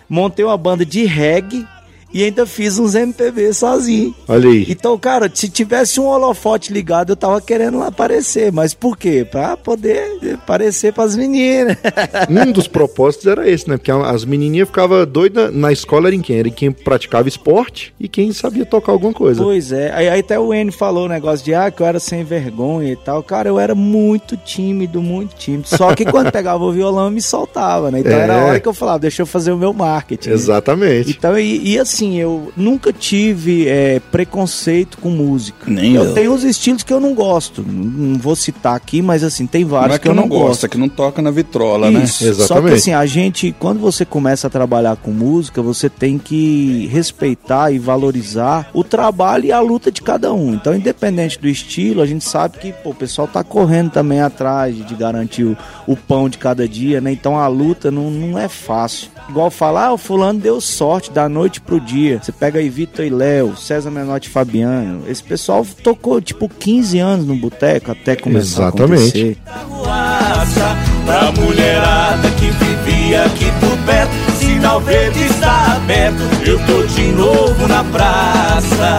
[0.08, 1.66] montei uma banda de reggae
[2.14, 4.14] e ainda fiz uns MPB sozinho.
[4.28, 4.64] Olha aí.
[4.68, 8.52] Então, cara, se tivesse um holofote ligado, eu tava querendo lá aparecer.
[8.52, 9.26] Mas por quê?
[9.28, 11.76] Pra poder aparecer pras meninas.
[12.44, 13.76] Um dos propósitos era esse, né?
[13.76, 16.38] Porque as menininhas ficavam doidas na escola era em quem?
[16.38, 19.42] Era em quem praticava esporte e quem sabia tocar alguma coisa.
[19.42, 21.98] Pois é, aí, aí até o N falou o negócio de ah, que eu era
[21.98, 23.22] sem vergonha e tal.
[23.22, 25.66] Cara, eu era muito tímido, muito tímido.
[25.68, 28.00] Só que quando pegava o violão eu me soltava, né?
[28.00, 28.20] Então É.
[28.20, 30.30] era a hora que eu falava, deixa eu fazer o meu marketing.
[30.30, 31.10] Exatamente.
[31.10, 35.70] Então, e, e assim, eu nunca tive é, preconceito com música.
[35.70, 36.14] Nem eu eu.
[36.14, 37.64] tenho os estilos que eu não gosto.
[37.66, 40.68] Não vou citar aqui, mas assim, tem vários Não é que eu não gosto, é
[40.68, 42.04] que não toca na vitrola, né?
[42.04, 42.24] isso.
[42.24, 42.68] Só Exatamente.
[42.68, 47.70] que assim, a gente, quando você começa a trabalhar com música, você tem que respeitar
[47.70, 50.54] e valorizar o trabalho e a luta de cada um.
[50.54, 54.74] Então, independente do estilo, a gente sabe que pô, o pessoal tá correndo também atrás
[54.74, 57.12] de, de garantir o, o pão de cada dia, né?
[57.12, 59.08] Então a luta não, não é fácil.
[59.28, 61.93] Igual falar, ah, o fulano deu sorte da noite pro dia.
[62.22, 65.02] Você pega aí Vitor e Léo, César Menotti e Fabiano.
[65.08, 69.38] Esse pessoal tocou tipo 15 anos no boteco até começar Exatamente.
[69.46, 69.68] a acontecer.
[69.68, 74.12] Ruaça, pra mulherada que vivia aqui por perto.
[74.38, 78.98] Sinal verde está aberto, eu tô de novo na praça.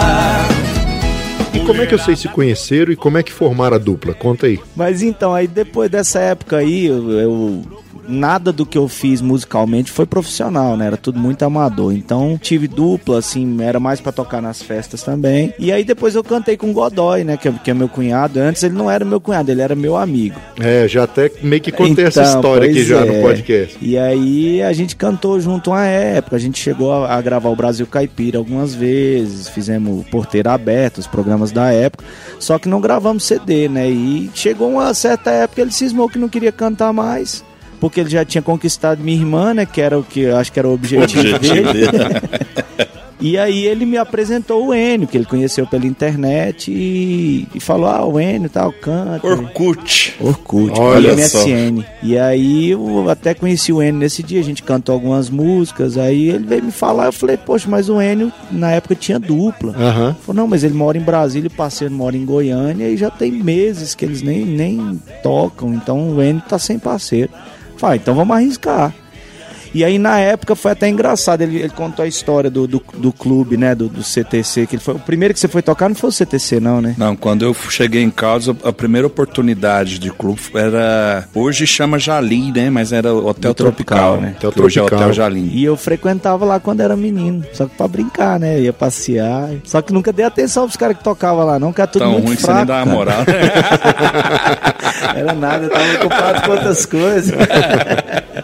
[1.53, 4.13] E como é que vocês se conheceram e como é que formaram a dupla?
[4.13, 4.59] Conta aí.
[4.75, 7.63] Mas então, aí depois dessa época aí, eu, eu-
[8.07, 10.87] nada do que eu fiz musicalmente foi profissional, né?
[10.87, 11.93] Era tudo muito amador.
[11.93, 15.53] Então, tive dupla, assim, era mais pra tocar nas festas também.
[15.59, 17.37] E aí depois eu cantei com o Godoy, né?
[17.37, 18.39] Que, é- que é meu cunhado.
[18.39, 20.39] Antes ele não era meu cunhado, ele era meu amigo.
[20.59, 23.05] É, já até meio que contei essa Então, história aqui já é.
[23.05, 23.77] no podcast.
[23.81, 27.55] E aí a gente cantou junto uma época, a gente chegou a, a gravar o
[27.55, 32.03] Brasil Caipira algumas vezes, fizemos Porteira Aberta, os programas da época,
[32.39, 33.89] só que não gravamos CD, né?
[33.89, 37.43] E chegou uma certa época ele cismou que não queria cantar mais.
[37.79, 39.65] Porque ele já tinha conquistado minha irmã, né?
[39.65, 41.91] Que era o que eu acho que era o objetivo, Objetivo dele.
[41.91, 41.91] dele.
[43.19, 47.87] E aí ele me apresentou o Enio, que ele conheceu pela internet e, e falou:
[47.87, 49.25] Ah, o Enio tal, canta.
[49.25, 50.15] Orkut.
[50.19, 51.83] Orkut, Olha MSN.
[52.03, 56.29] E aí eu até conheci o Enio nesse dia, a gente cantou algumas músicas, aí
[56.29, 59.73] ele veio me falar, eu falei, poxa, mas o Enio na época tinha dupla.
[59.75, 60.09] Aham.
[60.09, 63.09] Ele Falou, não, mas ele mora em Brasília, o parceiro mora em Goiânia e já
[63.09, 67.31] tem meses que eles nem, nem tocam, então o Enio tá sem parceiro.
[67.77, 68.93] Falei, então vamos arriscar.
[69.75, 73.11] E aí na época foi até engraçado, ele, ele contou a história do, do, do
[73.11, 75.95] clube, né, do, do CTC, que ele foi, o primeiro que você foi tocar não
[75.95, 76.95] foi o CTC não, né?
[76.97, 81.27] Não, quando eu cheguei em casa, a primeira oportunidade de clube era.
[81.35, 82.69] Hoje chama Jalim, né?
[82.69, 84.35] Mas era o Hotel Tropical, Tropical, né?
[84.37, 84.99] Hotel Que hoje é Tropical.
[84.99, 85.49] Hotel Jalim.
[85.51, 88.61] E eu frequentava lá quando era menino, só que pra brincar, né?
[88.61, 89.49] Ia passear.
[89.65, 92.13] Só que nunca dei atenção pros caras que tocavam lá, não, que era tudo Tão
[92.13, 92.59] muito ruim que você fraco.
[92.59, 93.25] nem dá moral.
[95.13, 97.35] Era nada, eu tava ocupado com outras coisas.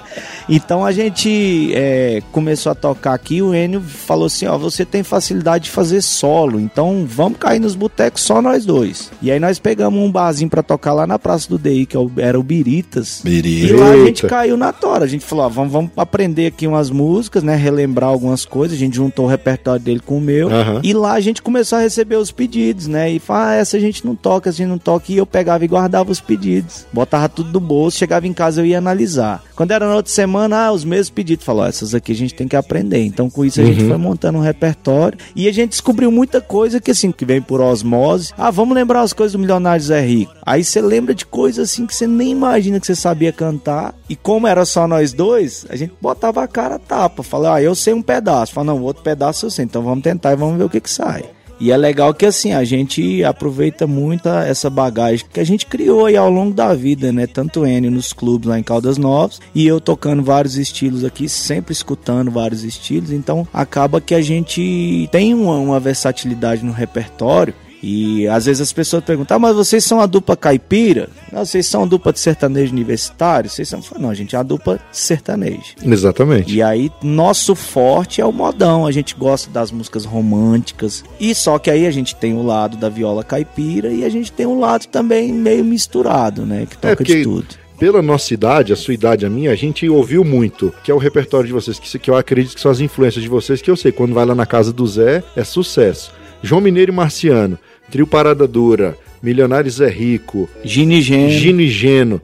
[0.48, 5.04] Então a gente é, começou a tocar aqui, o Enio falou assim, ó, você tem
[5.04, 9.12] facilidade de fazer solo, então vamos cair nos botecos só nós dois.
[9.22, 12.02] E aí nós pegamos um barzinho pra tocar lá na Praça do DI, que é
[12.18, 13.22] era o Biritas.
[13.24, 13.70] Biritas.
[13.70, 15.06] E lá a gente caiu na tora.
[15.06, 17.56] A gente falou, ó, vamos, vamos aprender aqui umas músicas, né?
[17.56, 18.78] Relembrar algumas coisas.
[18.78, 20.50] A gente juntou o repertório dele com o meu.
[20.50, 20.82] Aham.
[20.84, 23.12] E lá a gente começou a receber os pedidos, né?
[23.12, 25.12] E falava, ah, essa a gente não toca, essa a gente não toca.
[25.12, 26.86] E eu pegava e guardava os pedidos.
[26.92, 29.44] Botava tudo no bolso, chegava em casa eu ia analisar.
[29.56, 31.46] Quando era na outra semana, ah, os mesmos pedidos.
[31.46, 33.04] Falou, essas aqui a gente tem que aprender.
[33.04, 35.17] Então com isso a gente foi montando um repertório.
[35.36, 38.34] E a gente descobriu muita coisa que assim, que vem por osmose.
[38.38, 40.34] Ah, vamos lembrar as coisas do Milionário Zé Rico.
[40.46, 43.96] Aí você lembra de coisas assim que você nem imagina que você sabia cantar.
[44.10, 47.24] E como era só nós dois, a gente botava a cara a tapa.
[47.24, 48.54] Falava, ah, eu sei um pedaço.
[48.54, 49.65] Falava, não, o outro pedaço eu sei.
[49.65, 51.26] Então vamos tentar e vamos ver o que que sai.
[51.62, 56.08] E é legal que assim, a gente aproveita muito essa bagagem que a gente criou
[56.08, 57.28] aí ao longo da vida, né?
[57.28, 61.71] Tanto Enio nos clubes lá em Caldas Novas e eu tocando vários estilos aqui, sempre
[61.71, 63.12] escutando vários estilos.
[63.12, 67.54] Então acaba que a gente tem uma, uma versatilidade no repertório.
[67.84, 71.10] E às vezes as pessoas perguntam, ah, mas vocês são a dupla caipira?
[71.32, 73.50] Não, vocês são a dupla de sertanejo universitário?
[73.50, 73.82] Vocês são.
[74.00, 75.76] Não, a gente é a dupla de sertanejo.
[75.84, 76.54] Exatamente.
[76.54, 78.86] E aí, nosso forte é o modão.
[78.86, 81.04] A gente gosta das músicas românticas.
[81.20, 84.32] E só que aí a gente tem o lado da viola caipira e a gente
[84.32, 86.67] tem um lado também meio misturado, né?
[86.70, 87.62] Que toca porque- de tudo.
[87.80, 91.00] Pela nossa idade, a sua idade, a minha, a gente ouviu muito, que é o
[91.00, 93.76] repertório de vocês, que, que eu acredito que são as influências de vocês, que eu
[93.76, 96.13] sei, quando vai lá na casa do Zé, é sucesso.
[96.44, 97.58] João Mineiro e Marciano,
[97.92, 101.30] Trio Parada Dura, Milionários é Rico, Gini Geno,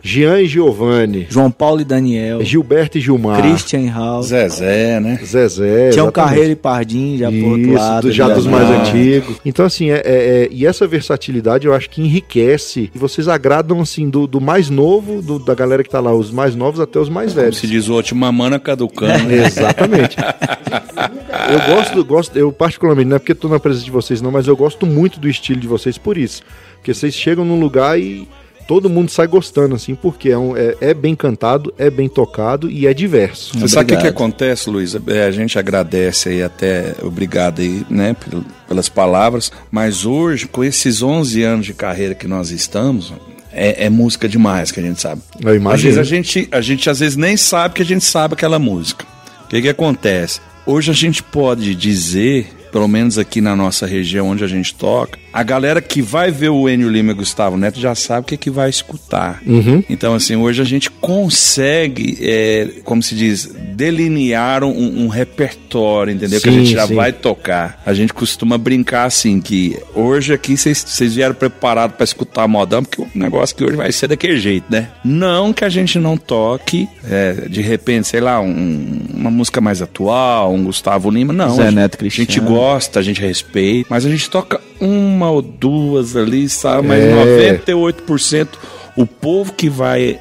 [0.02, 4.28] Gino e e Giovanni, João Paulo e Daniel, Gilberto e Gilmar, Christian House.
[4.28, 5.20] Zezé, né?
[5.24, 5.90] Zezé.
[5.92, 6.12] Tinha um.
[6.12, 8.08] Carreiro e Pardinho já pro outro Isso, lado.
[8.08, 9.36] do- já dos mais antigos.
[9.46, 12.90] Então, assim, é, é- é- e essa versatilidade eu acho que enriquece.
[12.94, 16.32] E vocês agradam, assim, do, do mais novo, do- da galera que tá lá, os
[16.32, 17.58] mais novos até os mais Como velhos.
[17.60, 19.24] se diz o outro, mamana caducando.
[19.26, 19.46] né?
[19.46, 20.18] Exatamente.
[20.18, 24.48] eu gosto, gosto, eu particularmente, não é porque tô na presença de vocês, não, mas
[24.48, 26.42] eu gosto muito do estilo de vocês por isso.
[26.78, 28.28] Porque vocês chegam num lugar e
[28.68, 32.70] todo mundo sai gostando, assim, porque é, um- é- é bem cantado, é bem tocado
[32.70, 33.58] e é diverso.
[33.60, 34.96] Você sabe o que, que acontece, Luiz?
[35.08, 40.64] É, a gente agradece aí até, obrigado aí, né, pel- pelas palavras, mas hoje, com
[40.64, 43.14] esses 11 anos de carreira que nós estamos,
[43.54, 45.22] é, é música demais que a gente sabe.
[45.42, 45.84] Eu Às imagino.
[45.94, 49.06] vezes a gente, a gente às vezes nem sabe que a gente sabe aquela música.
[49.46, 50.42] O que que acontece?
[50.66, 55.18] Hoje a gente pode dizer, pelo menos aqui na nossa região onde a gente toca,
[55.40, 58.38] a galera que vai ver o Enio Lima e Gustavo Neto já sabe o que,
[58.38, 59.40] que vai escutar.
[59.46, 59.84] Uhum.
[59.88, 66.42] Então, assim, hoje a gente consegue, é, como se diz, delinear um, um repertório, entendeu?
[66.42, 66.96] que a Sim, gente já sim.
[66.96, 67.82] vai tocar.
[67.86, 73.02] A gente costuma brincar assim, que hoje aqui vocês vieram preparados para escutar modão, porque
[73.02, 74.90] o negócio que hoje vai ser daquele jeito, né?
[75.06, 79.82] Não que a gente não toque, é, de repente, sei lá, um- uma música mais
[79.82, 81.56] atual, um Gustavo Lima, não.
[81.56, 82.50] Zé Neto A gente Cristiano.
[82.50, 86.88] gosta, a gente respeita, mas a gente toca uma ou duas ali, sabe?
[86.88, 87.58] Mas É.
[87.58, 88.48] 98%
[88.96, 90.20] o povo que vai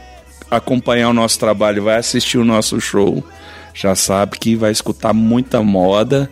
[0.51, 3.25] acompanhar o nosso trabalho, vai assistir o nosso show,
[3.75, 6.31] já sabe que vai escutar muita moda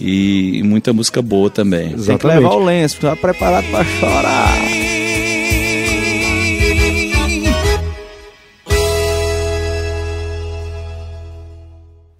[0.00, 1.88] e muita música boa também.
[1.88, 2.38] Tem que Exatamente.
[2.42, 4.56] levar o lenço, tá preparado pra chorar.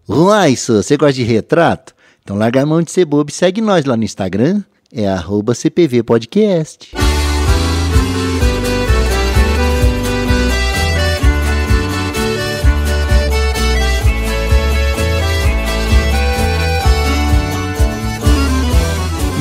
[0.09, 1.95] Uai, você gosta de retrato?
[2.23, 4.63] Então larga a mão de ser bobo e segue nós lá no Instagram.
[4.93, 6.97] É arroba CPV Podcast.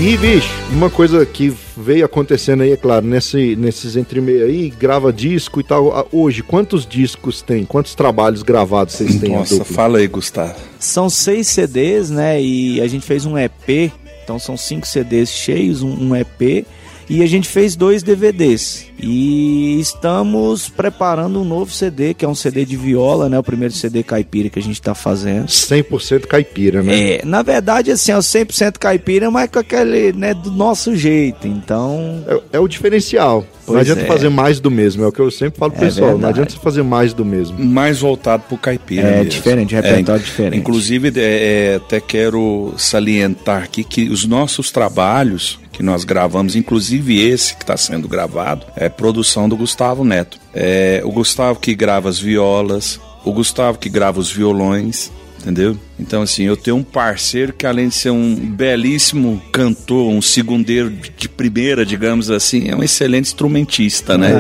[0.02, 5.12] E, bicho, uma coisa que veio acontecendo aí, é claro, nesse, nesses entremeio aí, grava
[5.12, 6.08] disco e tal.
[6.12, 7.66] Hoje, quantos discos tem?
[7.66, 9.32] Quantos trabalhos gravados vocês têm?
[9.32, 10.54] Nossa, fala aí, Gustavo.
[10.78, 12.42] São seis CDs, né?
[12.42, 13.92] E a gente fez um EP.
[14.26, 16.66] Então são cinco CDs cheios, um, um EP.
[17.10, 18.88] E a gente fez dois DVDs.
[19.00, 23.38] E estamos preparando um novo CD, que é um CD de viola, né?
[23.38, 25.46] O primeiro CD caipira que a gente tá fazendo.
[25.48, 27.18] 100% caipira, né?
[27.18, 31.48] É, na verdade, assim, é o 100% caipira, mas com aquele, né, do nosso jeito.
[31.48, 33.42] Então, É, é o diferencial.
[33.42, 34.06] não Pois adianta é.
[34.06, 36.08] fazer mais do mesmo, é o que eu sempre falo pro É pessoal.
[36.12, 36.40] Não verdade.
[36.40, 37.64] adianta você fazer mais do mesmo.
[37.64, 39.30] Mais voltado pro caipira é mesmo.
[39.30, 40.58] diferente, repertório diferente.
[40.58, 47.20] Inclusive, é, é, até quero salientar aqui que os nossos trabalhos que nós gravamos, inclusive
[47.20, 50.40] esse que está sendo gravado, é produção do Gustavo Neto.
[50.54, 55.12] É o Gustavo que grava as violas, o Gustavo que grava os violões,
[55.42, 55.78] entendeu?
[56.00, 60.90] Então, assim, eu tenho um parceiro que, além de ser um belíssimo cantor, um segundeiro
[61.18, 64.32] de primeira, digamos assim, é um excelente instrumentista, né?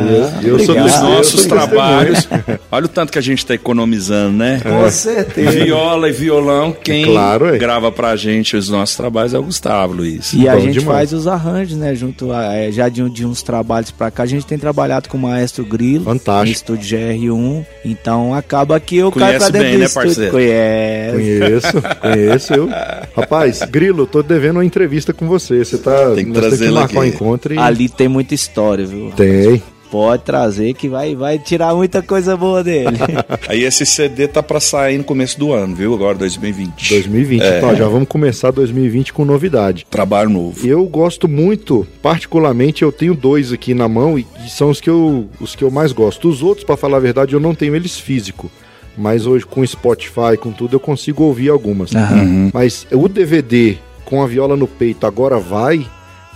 [0.43, 0.85] eu sou obrigado.
[0.85, 2.27] Os testemunha, eu nossos trabalhos.
[2.71, 4.59] Olha o tanto que a gente está economizando, né?
[4.61, 5.51] Com certeza.
[5.51, 7.57] Viola e violão, quem Claro, é.
[7.57, 10.33] grava pra gente os nossos trabalhos é o Gustavo Luiz.
[10.33, 10.97] E a Bom gente demais.
[10.97, 11.95] faz os arranjos, né?
[11.95, 15.17] Junto a, é, já de, de uns trabalhos pra cá, a gente tem trabalhado com
[15.17, 16.03] o Maestro Grilo.
[16.03, 16.45] Fantástico.
[16.45, 17.65] No estúdio GR1.
[17.85, 20.07] Então acaba que eu Conhece caio pra dentro bem, do né, estúdio.
[20.09, 20.31] parceiro?
[20.31, 21.44] Conhece.
[21.45, 22.69] Conheço, conheço eu.
[23.15, 25.63] Rapaz, Grilo, tô devendo uma entrevista com você.
[25.63, 26.11] Você tá.
[26.13, 27.09] Tem que trazer marcar um aqui.
[27.09, 27.57] encontro e.
[27.57, 29.11] Ali tem muita história, viu?
[29.15, 29.61] Tem.
[29.89, 32.97] Pode trazer que vai, vai tirar muita coisa boa dele.
[33.47, 35.93] Aí esse CD tá pra sair no começo do ano, viu?
[35.93, 36.89] Agora 2020.
[36.89, 37.41] 2020.
[37.41, 37.57] É.
[37.57, 39.85] Então, já vamos começar 2020 com novidade.
[39.89, 40.67] Trabalho novo.
[40.67, 45.29] Eu gosto muito, particularmente eu tenho dois aqui na mão e, são os que, eu,
[45.39, 46.27] os que eu mais gosto.
[46.27, 48.51] Os outros, pra falar a verdade, eu não tenho eles físico.
[48.97, 51.91] Mas hoje com Spotify, com tudo, eu consigo ouvir algumas.
[51.91, 52.49] Uhum.
[52.53, 55.85] Mas o DVD com a viola no peito agora vai.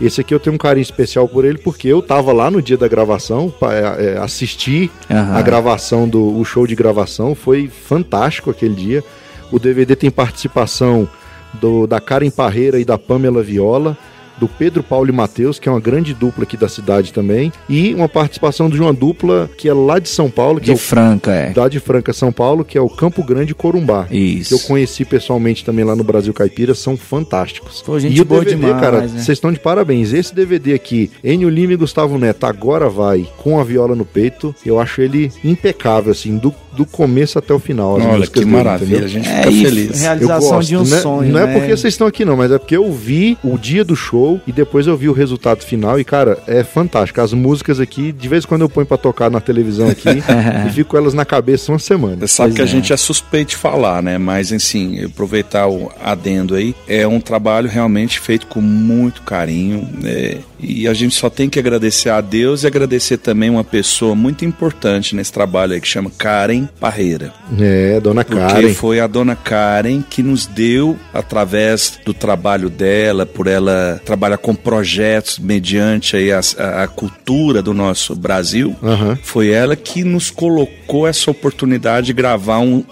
[0.01, 2.77] Esse aqui eu tenho um carinho especial por ele porque eu tava lá no dia
[2.77, 5.35] da gravação, é, é, assistir Aham.
[5.35, 9.03] a gravação do o show de gravação, foi fantástico aquele dia.
[9.51, 11.07] O DVD tem participação
[11.53, 13.97] do, da Karen Parreira e da Pamela Viola,
[14.39, 17.93] do Pedro Paulo e Matheus, que é uma grande dupla aqui da cidade também, e
[17.93, 20.77] uma participação de uma dupla que é lá de São Paulo, que De é o
[20.77, 21.49] Franca, é.
[21.51, 24.07] da de Franca, São Paulo, que é o Campo Grande Corumbá.
[24.09, 24.49] Isso.
[24.49, 27.81] Que eu conheci pessoalmente também lá no Brasil Caipira, são fantásticos.
[27.81, 29.07] Pô, gente e o boa DVD, demais, cara, né?
[29.07, 30.13] vocês estão de parabéns.
[30.13, 34.55] Esse DVD aqui, Enio Lima e Gustavo Neto, agora vai com a viola no peito.
[34.65, 37.97] Eu acho ele impecável, assim, do, do começo até o final.
[37.97, 39.05] as Olha que dele, maravilha, entendeu?
[39.05, 39.89] a gente É, fica e feliz.
[39.95, 40.67] Eu realização gosto.
[40.69, 41.53] de um não, é- sonho, não é né?
[41.53, 44.51] porque vocês estão aqui, não, mas é porque eu vi o dia do show e
[44.51, 47.21] depois eu vi o resultado final e, cara, é fantástico.
[47.21, 50.09] As músicas aqui, de vez em quando eu ponho pra tocar na televisão aqui
[50.67, 52.17] e fico com elas na cabeça uma semana.
[52.27, 52.67] Você sabe Pois que a é.
[52.67, 54.17] gente é suspeito de falar, né?
[54.17, 59.87] Mas, assim, aproveitar o adendo aí, é um trabalho realmente feito com muito carinho.
[60.01, 60.39] né?
[60.61, 64.43] E a gente só tem que agradecer a Deus e agradecer também uma pessoa muito
[64.43, 67.33] importante nesse trabalho aí, que chama Karen Parreira.
[67.57, 68.73] É, dona Porque Karen.
[68.73, 74.53] foi a dona Karen que nos deu, através do trabalho dela, por ela trabalhar com
[74.53, 79.17] projetos mediante aí a, a- a cultura do nosso Brasil, Aham.
[79.23, 82.83] foi ela que nos colocou essa oportunidade de gravar um,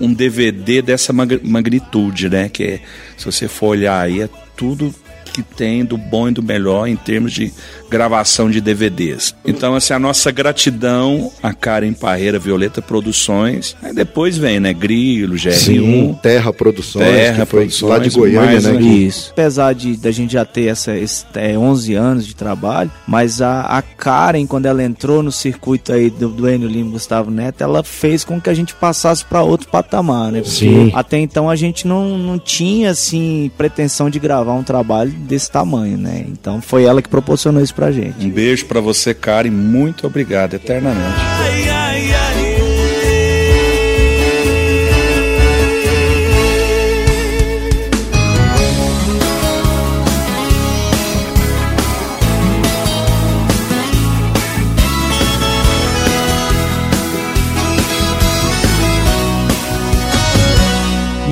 [0.00, 2.48] um DVD dessa mag- magnitude, né?
[2.48, 2.80] Que é,
[3.16, 4.94] se você for olhar aí, é tudo
[5.30, 7.52] que tem do bom e do melhor em termos de
[7.88, 9.34] gravação de DVDs.
[9.44, 13.76] Então, assim, a nossa gratidão a Karen Parreira Violeta Produções.
[13.82, 14.72] Aí depois vem, né?
[14.72, 15.52] Grilo, GR1.
[15.52, 18.76] Sim, Terra Produções, Terra que foi Produções, lá de Goiânia, mais né?
[18.78, 19.30] que- Isso.
[19.32, 23.62] Apesar de da gente já ter essa, esse, é, 11 anos de trabalho, mas a,
[23.62, 27.62] a Karen, quando ela entrou no circuito aí do, do Enio Lima e Gustavo Neto,
[27.62, 30.40] ela fez com que a gente passasse para outro patamar, né?
[30.40, 30.90] Porque Sim.
[30.94, 35.96] até então a gente não, não tinha, assim, pretensão de gravar um trabalho desse tamanho,
[35.96, 36.24] né?
[36.28, 38.26] Então foi ela que proporcionou isso pra gente.
[38.26, 39.50] Um beijo pra você, Karen.
[39.50, 41.79] Muito obrigado, eternamente.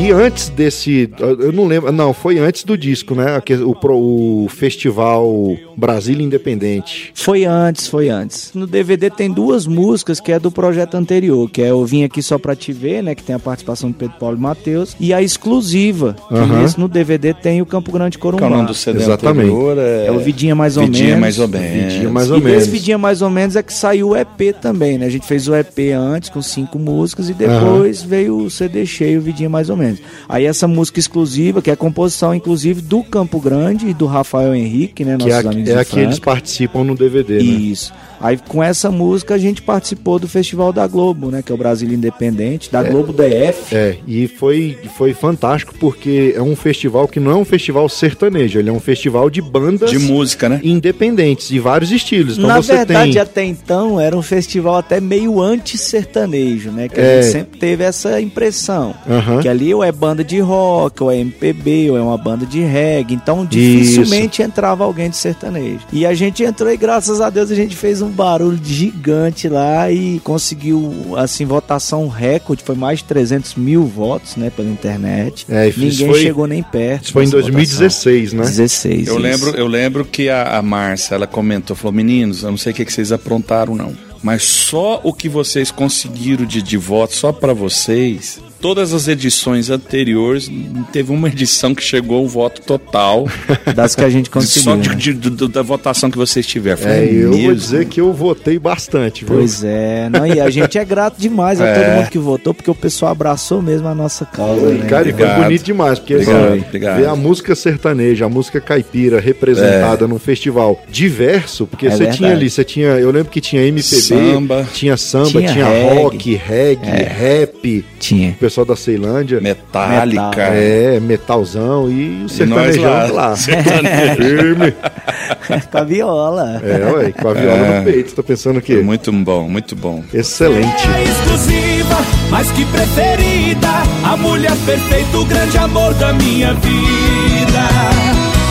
[0.08, 1.10] E antes desse.
[1.20, 1.92] Eu não lembro.
[1.92, 3.42] Não, foi antes do disco, né?
[3.62, 7.10] O, o festival Brasília Independente.
[7.14, 8.52] Foi antes, foi antes.
[8.54, 12.22] No DVD tem duas músicas que é do projeto anterior, que é Eu Vim Aqui
[12.22, 13.14] Só Pra Te Ver, né?
[13.14, 14.96] Que tem a participação do Pedro Paulo e Matheus.
[14.98, 18.48] E a exclusiva, que esse no DVD tem o Campo Grande é o Corumbá.
[18.48, 19.50] nome do CD Exatamente.
[19.50, 19.76] anterior?
[19.78, 21.20] É, É o Vidinha Mais ou Vidinha Menos.
[21.20, 21.92] mais ou menos.
[21.92, 22.58] Vidinha mais ou e menos.
[22.60, 25.04] desse Vidinha Mais ou Menos é que saiu o EP também, né?
[25.04, 29.18] A gente fez o EP antes com cinco músicas e depois veio o CD cheio,
[29.18, 29.97] o Vidinha Mais ou Menos.
[30.28, 35.04] Aí essa música exclusiva, que é composição inclusive do Campo Grande e do Rafael Henrique,
[35.04, 35.16] né?
[35.16, 37.42] Que é, nossos a, amigos é a que eles participam no DVD, né?
[37.42, 37.92] Isso.
[38.20, 41.40] Aí com essa música a gente participou do Festival da Globo, né?
[41.40, 43.74] Que é o Brasil Independente, da Globo DF.
[43.74, 48.58] É, e foi, foi fantástico porque é um festival que não é um festival sertanejo,
[48.58, 50.60] ele é um festival de bandas De música, né?
[50.64, 52.36] independentes, de vários estilos.
[52.36, 53.20] Então Na você verdade, tem.
[53.22, 56.88] até então, era um festival até meio anti-sertanejo, né?
[56.88, 57.22] Que a É.
[57.22, 58.94] gente sempre teve essa impressão.
[59.08, 59.40] Aham.
[59.40, 62.60] Que ali ou é banda de rock, ou é MPB, ou é uma banda de
[62.60, 63.14] reggae.
[63.14, 65.80] Então, dificilmente entrava alguém de sertanejo.
[65.92, 69.90] E a gente entrou e, graças a Deus, a gente fez um barulho gigante lá
[69.90, 72.62] e conseguiu, assim, votação recorde.
[72.62, 74.50] Foi mais de 300 mil votos, né?
[74.50, 75.46] Pela internet.
[75.48, 77.04] É, isso Ninguém foi- chegou nem perto.
[77.04, 77.54] Isso foi em dessa votação.
[77.56, 78.42] 2016, né?
[78.44, 79.08] 16.
[79.08, 79.22] Eu isso.
[79.22, 82.74] lembro, eu lembro que a, a Márcia, ela comentou, falou, meninos, eu não sei o
[82.74, 83.92] que, que vocês aprontaram, não.
[84.22, 89.70] Mas só o que vocês conseguiram de, de voto, só pra vocês, todas as edições
[89.70, 90.50] anteriores,
[90.92, 93.26] teve uma edição que chegou o voto total.
[93.74, 94.76] Das que a gente só conseguiu.
[94.76, 94.94] de, né?
[95.20, 96.82] de- do- da votação que vocês tiveram.
[96.88, 97.54] É, eu vou mesmo?
[97.54, 99.36] dizer que eu votei bastante, viu?
[99.36, 101.74] Pois é, não, e a gente é grato demais a É.
[101.74, 104.86] todo mundo que votou, porque o pessoal abraçou mesmo a nossa causa, né?
[104.88, 106.96] Cara, e foi bonito demais, porque Obrigado, assim, obrigado.
[106.98, 112.16] ver a música sertaneja, a música caipira representada num festival diverso, porque É você verdade.
[112.18, 114.66] tinha ali, você tinha, eu lembro que tinha MPB, Samba.
[114.72, 115.94] tinha samba, tinha, Tinha reggae.
[116.02, 118.30] rock, reggae, rap, Tinha.
[118.30, 120.22] o pessoal da Ceilândia, Metálica.
[120.22, 120.52] Metal.
[120.52, 123.06] é, metalzão e o E nós sertanejão lá.
[123.28, 123.36] lá.
[123.36, 124.14] Sertanejo.
[124.16, 124.74] Firme.
[125.70, 126.62] Com a viola.
[126.64, 127.78] É, ué, com a viola É.
[127.78, 128.76] no peito, tá pensando o quê?
[128.76, 130.02] Muito bom, muito bom.
[130.12, 130.66] Excelente.
[130.94, 131.96] É exclusiva,
[132.30, 133.68] mais que preferida.
[134.04, 137.68] A mulher perfeita, o grande amor da minha vida.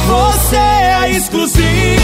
[0.08, 1.97] Você é a exclusiva.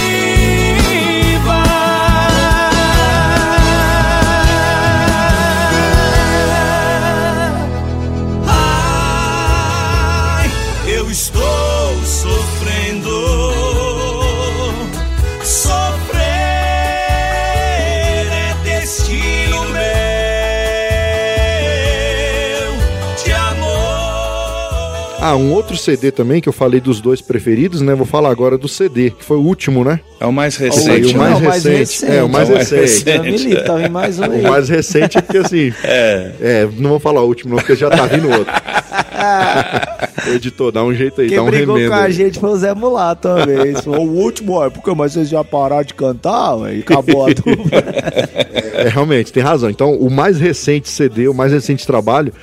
[25.26, 27.96] Ah, um outro CD também que eu falei dos dois preferidos, né?
[27.96, 30.02] Vou falar agora do CD, que foi o último, né?
[30.20, 31.16] É o mais recente.
[31.16, 31.30] o mais né?
[31.30, 31.78] Não, mais recente.
[31.78, 32.12] recente.
[32.12, 32.82] É, o mais É o mais recente.
[32.82, 33.16] recente.
[33.18, 34.42] Já me livre, tá vindo mais um aí.
[34.42, 35.74] O mais recente é porque assim.
[35.86, 36.68] É.
[36.78, 38.52] não vou falar o último, não, porque já tá vindo outro.
[40.36, 41.94] Editor, dá um jeito aí, Quem dá um brigou remendo.
[41.96, 43.80] com a gente foi o Zé Mulato uma vez.
[43.80, 46.82] Falou, o último, ó, porque mas vocês já pararam de cantar, velho.
[46.82, 47.56] Acabou a dupla.
[48.76, 49.70] É, realmente, tem razão.
[49.70, 52.34] Então, o mais recente CD, o mais recente trabalho,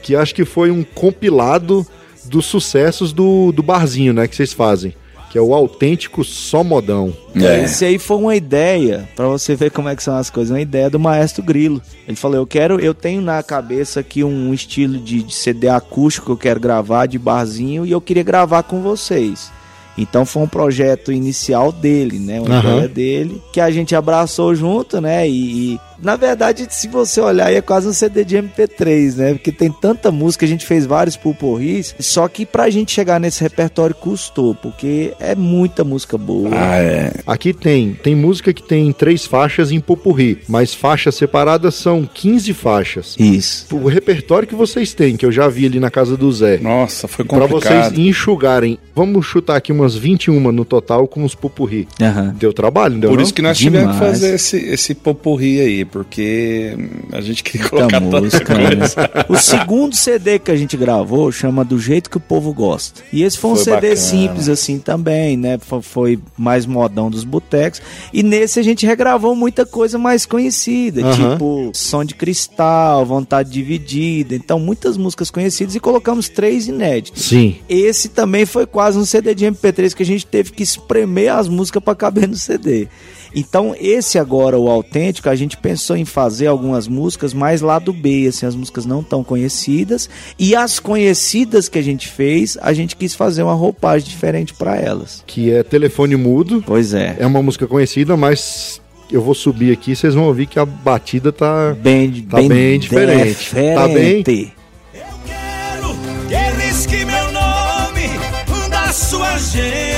[0.00, 1.84] que acho que foi um compilado
[2.30, 4.26] dos sucessos do, do barzinho, né?
[4.28, 4.94] Que vocês fazem.
[5.30, 7.12] Que é o autêntico Só Modão.
[7.36, 7.62] É.
[7.62, 10.60] Esse aí foi uma ideia, pra você ver como é que são as coisas, uma
[10.60, 11.80] ideia do Maestro Grilo.
[12.06, 16.26] Ele falou: "Eu quero, eu tenho na cabeça aqui um estilo de, de CD acústico
[16.26, 19.52] que eu quero gravar de barzinho e eu queria gravar com vocês".
[19.96, 22.40] Então foi um projeto inicial dele, né?
[22.40, 22.76] Uma Aham.
[22.76, 25.28] ideia dele, que a gente abraçou junto, né?
[25.28, 29.32] E, e, na verdade, se você olhar, aí é quase um CD de MP3, né?
[29.34, 33.42] Porque tem tanta música, a gente fez vários pulporris, só que pra gente chegar nesse
[33.42, 36.50] repertório custou, porque é muita música boa.
[36.52, 37.12] Ah, é.
[37.26, 42.52] Aqui tem, tem música que tem três faixas em popurri, mas faixas separadas são 15
[42.54, 43.16] faixas.
[43.18, 43.66] Isso.
[43.74, 47.06] O repertório que vocês têm, que eu já vi ali na casa do Zé, Nossa,
[47.08, 47.98] foi Pra vocês complicado.
[48.00, 51.86] enxugarem, vamos chutar aqui umas 21 no total com os pupurri.
[52.00, 52.34] Aham.
[52.38, 53.22] Deu trabalho, não deu Por não?
[53.22, 53.80] isso que nós Demais.
[53.82, 56.76] tivemos que fazer esse, esse popurri aí, porque
[57.12, 58.76] a gente queria colocar tanta música, né?
[58.76, 59.10] coisa.
[59.28, 63.02] O segundo CD que a gente gravou chama Do Jeito que o Povo Gosta.
[63.12, 63.96] E esse foi um Foi CD bacana.
[63.96, 65.58] simples assim também, né?
[65.58, 67.82] Fo- Foi mais modão dos botecos.
[68.12, 74.34] E nesse a gente regravou muita coisa mais conhecida, tipo Som de Cristal, Vontade Dividida.
[74.34, 77.22] Então, muitas músicas conhecidas e colocamos três inéditas.
[77.24, 77.56] Sim.
[77.68, 81.48] Esse também foi quase um CD de MP3 que a gente teve que espremer as
[81.48, 82.88] músicas para caber no CD.
[83.34, 88.26] Então, esse agora, o autêntico, a gente pensou em fazer algumas músicas mais lado B,
[88.28, 90.08] assim, as músicas não tão conhecidas.
[90.38, 94.76] E as conhecidas que a gente fez, a gente quis fazer uma roupagem diferente para
[94.76, 95.22] elas.
[95.26, 96.62] Que é Telefone Mudo.
[96.66, 97.16] Pois é.
[97.18, 101.32] É uma música conhecida, mas eu vou subir aqui, vocês vão ouvir que a batida
[101.32, 101.74] tá.
[101.80, 103.50] Bem, Tá bem diferente.
[103.74, 104.52] Tá bem- diferente.
[104.94, 105.96] Eu quero
[106.28, 109.89] que risque meu nome da sua agenda.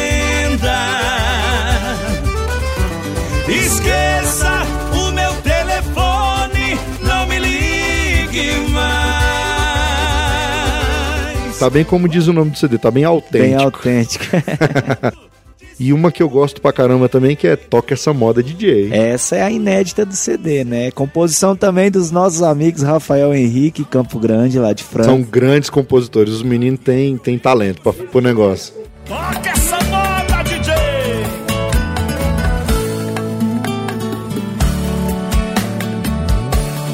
[11.63, 14.25] Tá bem como diz o nome do CD, tá bem Bem autêntico.
[14.35, 15.23] autêntico.
[15.81, 18.92] E uma que eu gosto pra caramba também, que é Toca Essa Moda DJ.
[18.92, 20.90] Essa é a inédita do CD, né?
[20.92, 25.08] Composição também dos nossos amigos Rafael Henrique Campo Grande, lá de França.
[25.10, 26.35] São grandes compositores.
[26.35, 28.75] Os meninos têm, têm talento pra, pro negócio.
[29.06, 30.73] Toca essa moda, DJ!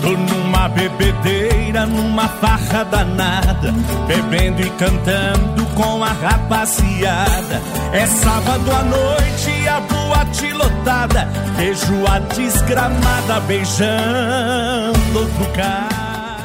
[0.00, 1.37] Tô numa bebedeira,
[1.86, 3.72] numa farra danada,
[4.06, 7.62] bebendo e cantando com a rapaziada.
[7.92, 15.97] É sábado à noite a boate lotada, vejo a desgramada beijando outro cara.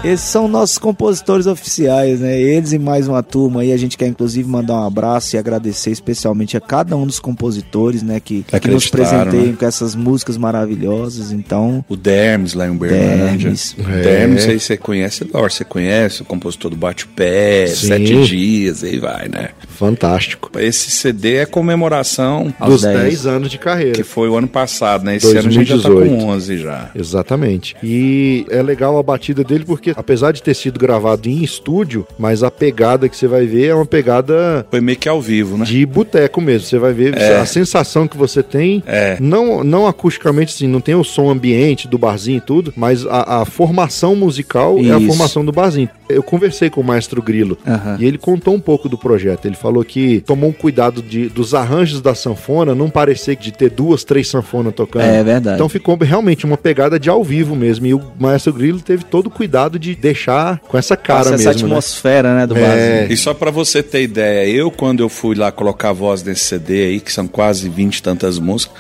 [0.04, 2.38] Esses são nossos compositores oficiais, né?
[2.38, 3.72] Eles e mais uma turma aí.
[3.72, 8.04] A gente quer inclusive mandar um abraço e agradecer especialmente a cada um dos compositores,
[8.04, 8.20] né?
[8.20, 9.56] Que, que nos presenteiam né?
[9.58, 11.32] com essas músicas maravilhosas.
[11.32, 13.28] Então, O Dermes lá em Uberlândia.
[13.38, 13.76] Dermes.
[13.80, 14.01] O É.
[14.01, 17.88] Dermes aí você conhece, Laura, você conhece o compositor do Bate o Pé, Sim.
[17.88, 19.49] Sete Dias, aí vai, né?
[19.70, 20.51] Fantástico.
[20.60, 22.97] Esse CD é comemoração Dos 10.
[23.04, 23.93] 10 anos de carreira.
[23.93, 25.16] que foi o ano passado, né?
[25.16, 26.26] Esse ano a gente já tá 2018.
[26.26, 26.89] com 11 já.
[26.93, 27.76] Exatamente.
[27.82, 32.44] E é legal a batida dele porque, apesar de ter sido gravado em estúdio, mas
[32.44, 35.66] a pegada que você vai ver é uma pegada Foi meio que ao vivo, né?
[35.66, 36.68] de boteco mesmo.
[36.68, 37.38] Você vai ver É.
[37.38, 39.18] a sensação que você tem, É.
[39.20, 43.41] não, não acusticamente, assim, não tem o som ambiente do barzinho e tudo, mas a,
[43.41, 45.08] a formação musical é a Isso.
[45.08, 45.89] formação do barzinho.
[46.10, 47.58] Eu conversei com o Maestro Grilo
[48.00, 49.46] e ele contou um pouco do projeto.
[49.46, 53.70] Ele falou que tomou um cuidado de, dos arranjos da sanfona não parecer de ter
[53.70, 55.04] duas, três sanfonas tocando.
[55.06, 55.56] É verdade.
[55.56, 57.86] Então ficou realmente uma pegada de ao vivo mesmo.
[57.88, 61.49] E o Maestro Grilo teve todo o cuidado de deixar com essa cara passa mesmo.
[61.49, 61.65] essa né?
[61.65, 63.07] atmosfera, né, do É.
[63.09, 66.45] E só pra você ter ideia, eu quando eu fui lá colocar a voz nesse
[66.45, 68.75] CD aí, que são quase 20 e tantas músicas,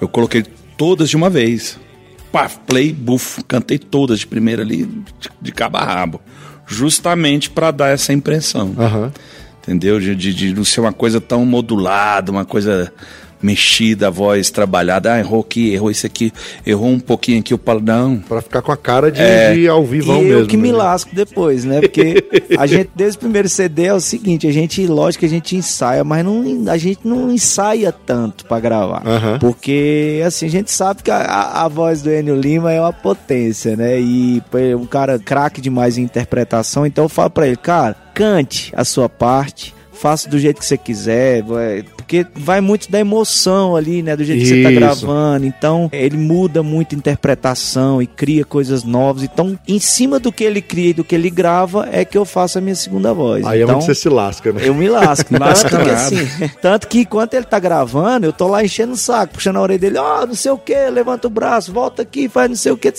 [0.00, 0.44] eu coloquei
[0.76, 1.78] todas de uma vez.
[2.32, 6.20] Pá, play, buf, cantei todas de primeira ali, de, de cabo a rabo.
[6.66, 8.74] Justamente pra dar essa impressão.
[8.78, 9.12] Aham.
[9.62, 9.98] Entendeu?
[9.98, 12.92] De, de, de não ser uma coisa tão modulada, uma coisa
[13.46, 15.12] mexida, a voz trabalhada.
[15.14, 16.32] Ah, errou aqui, errou isso aqui,
[16.66, 17.54] errou um pouquinho aqui.
[17.54, 18.18] Eu falo, não.
[18.18, 19.54] Pra ficar com a cara de, É.
[19.54, 20.38] de ao vivão e mesmo.
[20.40, 20.78] eu que me né?
[20.78, 21.80] lasco depois, né?
[21.80, 22.24] Porque
[22.58, 25.54] a gente, desde o primeiro CD, é o seguinte, a gente, lógico que a gente
[25.56, 29.02] ensaia, mas não, a gente não ensaia tanto pra gravar.
[29.06, 29.38] Aham.
[29.38, 32.92] Porque, assim, a gente sabe que a, a- a voz do Enio Lima é uma
[32.92, 33.98] potência, né?
[34.00, 37.94] E pô, é um cara craque demais em interpretação, então eu falo pra ele, cara,
[38.14, 41.42] cante a sua parte, faça do jeito que você quiser,
[42.06, 44.14] porque vai muito da emoção ali, né?
[44.14, 44.78] Do jeito que você tá Isso.
[44.78, 45.44] gravando.
[45.44, 49.24] Então, ele muda muito a interpretação e cria coisas novas.
[49.24, 52.24] Então, em cima do que ele cria e do que ele grava, é que eu
[52.24, 53.44] faço a minha segunda voz.
[53.44, 54.62] Aí é então, onde você se lasca, né?
[54.64, 55.36] eu me lasco.
[55.36, 58.96] Lasca tanto, que, assim, tanto que enquanto ele tá gravando, eu tô lá enchendo o
[58.96, 62.28] saco, puxando a orelha dele, ó, não sei o que, levanta o braço, volta aqui,
[62.28, 62.92] faz não sei o que.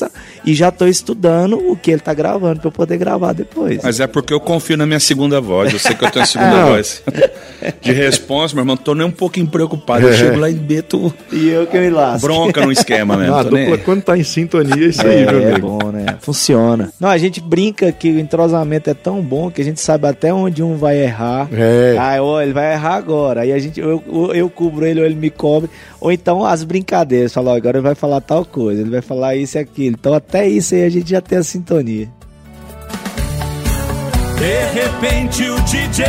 [0.46, 3.82] E já tô estudando o que ele tá gravando pra eu poder gravar depois.
[3.82, 5.72] Mas é porque eu confio na minha segunda voz.
[5.72, 6.68] Eu sei que eu tenho a segunda Não.
[6.76, 7.02] voz.
[7.82, 10.06] De resposta, meu irmão, tô nem um pouquinho preocupado.
[10.06, 10.18] Eu É.
[10.18, 12.28] chego lá e meto E eu que me lasco.
[12.28, 13.36] bronca no esquema mesmo.
[13.36, 15.68] Ah, a dupla, quando tá em sintonia, é isso aí, É, meu é amigo.
[15.80, 16.06] bom, né?
[16.20, 16.90] Funciona.
[17.00, 20.34] Não, a gente brinca que o entrosamento é tão bom que a gente sabe até
[20.34, 21.48] onde um vai errar.
[21.54, 21.96] É.
[22.00, 23.42] Ah, ó, ele vai errar agora.
[23.42, 25.70] Aí a gente, eu, eu, eu cubro ele ou ele me cobre.
[26.02, 27.34] Ou então as brincadeiras.
[27.34, 28.82] Fala, ó, agora ele vai falar tal coisa.
[28.82, 29.96] Ele vai falar isso e aquilo.
[30.00, 32.08] Então até isso aí a gente já tem a sintonia.
[34.38, 36.04] De repente o DJ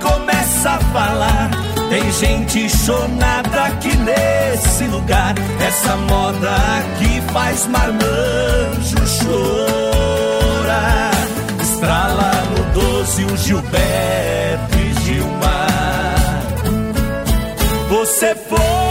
[0.00, 1.67] começa a falar.
[1.88, 5.34] Tem gente chonada aqui nesse lugar.
[5.66, 11.12] Essa moda aqui faz marmanjo chorar.
[11.62, 16.42] Estrala no 12 o Gilberto e Gilmar.
[17.88, 18.87] Você foi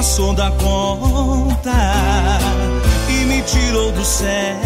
[0.00, 1.70] passou da conta
[3.06, 4.56] e me tirou do sério.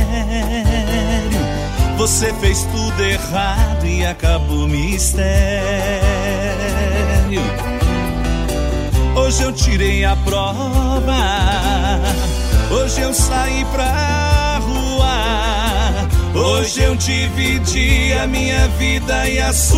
[1.96, 5.34] Você fez tudo errado e acabou o mistério.
[9.16, 11.18] Hoje eu tirei a prova.
[12.70, 16.06] Hoje eu saí pra rua.
[16.32, 19.74] Hoje eu dividi a minha vida e a sua.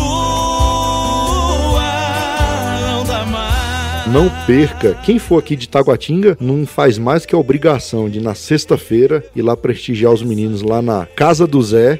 [2.79, 3.66] Não dá mais.
[4.11, 4.93] Não perca.
[5.03, 9.41] Quem for aqui de Taguatinga não faz mais que a obrigação de, na sexta-feira, ir
[9.41, 11.99] lá prestigiar os meninos lá na Casa do Zé.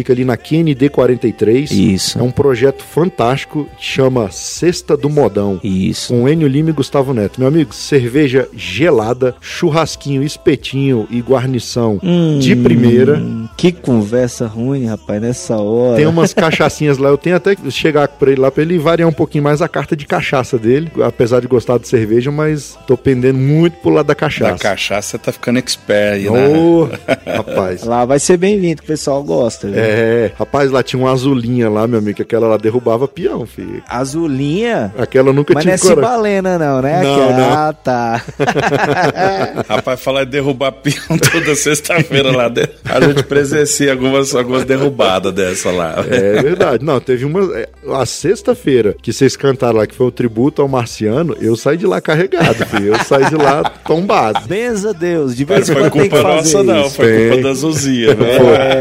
[0.00, 1.70] Fica ali na QND 43.
[1.70, 2.18] Isso.
[2.18, 5.60] É um projeto fantástico, chama Cesta do Modão.
[5.62, 6.08] Isso.
[6.14, 7.38] Com Enio Lima e Gustavo Neto.
[7.38, 12.00] Meu amigo, cerveja gelada, churrasquinho, espetinho e guarnição
[12.40, 13.16] de primeira.
[13.18, 15.96] Hum, Que conversa ruim, rapaz, nessa hora.
[15.96, 19.08] Tem umas cachaçinhas lá, eu tenho até que chegar pra ele lá pra ele variar
[19.08, 22.96] um pouquinho mais a carta de cachaça dele, apesar de gostar de cerveja, mas tô
[22.96, 24.58] pendendo muito pro lado da Da cachaça.
[24.58, 26.48] cachaça tá ficando expert aí, né?
[26.48, 26.88] Ô,
[27.26, 27.84] rapaz.
[27.84, 29.68] Lá vai ser bem-vindo, que o pessoal gosta.
[29.68, 29.78] viu?
[29.78, 29.89] É,
[30.38, 33.82] rapaz, lá tinha uma azulinha lá, meu amigo, que aquela lá derrubava peão, filho.
[33.88, 34.92] Azulinha.
[34.98, 36.10] Aquela nunca Mas não tive é coragem.
[36.10, 37.02] cibalena, não, né?
[37.02, 37.52] Não, Aquela- não.
[37.52, 38.22] Ah, tá.
[39.68, 42.72] Rapaz, falar de derrubar peão toda sexta-feira lá dentro.
[42.84, 45.96] A gente presencia algumas, algumas derrubadas dessa lá.
[46.08, 46.84] É verdade.
[46.84, 47.40] Não, teve uma.
[47.58, 51.76] é, A sexta-feira que vocês cantaram lá, que foi o tributo ao Marciano, eu saí
[51.76, 52.94] de lá carregado, filho.
[52.94, 54.40] Eu saí de lá tombado.
[54.46, 55.36] Benza Deus.
[55.36, 56.90] De Mas vez em foi quando tem que culpa fazer nossa, não.
[56.90, 57.28] Foi Tem.
[57.30, 58.36] culpa da Zuzia, né?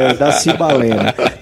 [0.09, 0.88] É, da cibalena.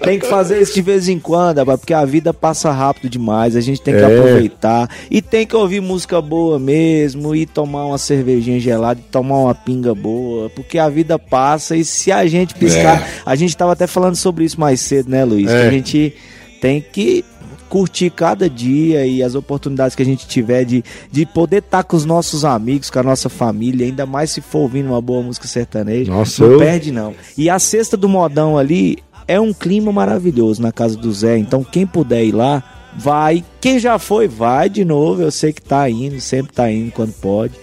[0.03, 3.55] Tem que fazer isso de vez em quando, rapaz, porque a vida passa rápido demais,
[3.55, 4.05] a gente tem que É.
[4.05, 4.89] aproveitar.
[5.11, 9.55] E tem que ouvir música boa mesmo, e tomar uma cervejinha gelada, e tomar uma
[9.55, 13.01] pinga boa, porque a vida passa e se a gente piscar...
[13.01, 13.07] É.
[13.25, 15.49] A gente tava até falando sobre isso mais cedo, né, Luiz?
[15.49, 15.61] É.
[15.61, 16.13] Que a gente
[16.61, 17.23] tem que
[17.69, 20.81] curtir cada dia e as oportunidades que a gente tiver de,
[21.11, 24.59] de poder estar com os nossos amigos, com a nossa família, ainda mais se for
[24.59, 26.09] ouvindo uma boa música sertaneja.
[26.09, 27.13] Nossa, não eu- perde não.
[27.37, 31.63] E a cesta do modão ali é um clima maravilhoso na casa do Zé, então
[31.63, 32.63] quem puder ir lá,
[32.97, 33.43] vai.
[33.61, 35.21] Quem já foi, vai de novo.
[35.21, 37.53] Eu sei que tá indo, sempre tá indo quando pode.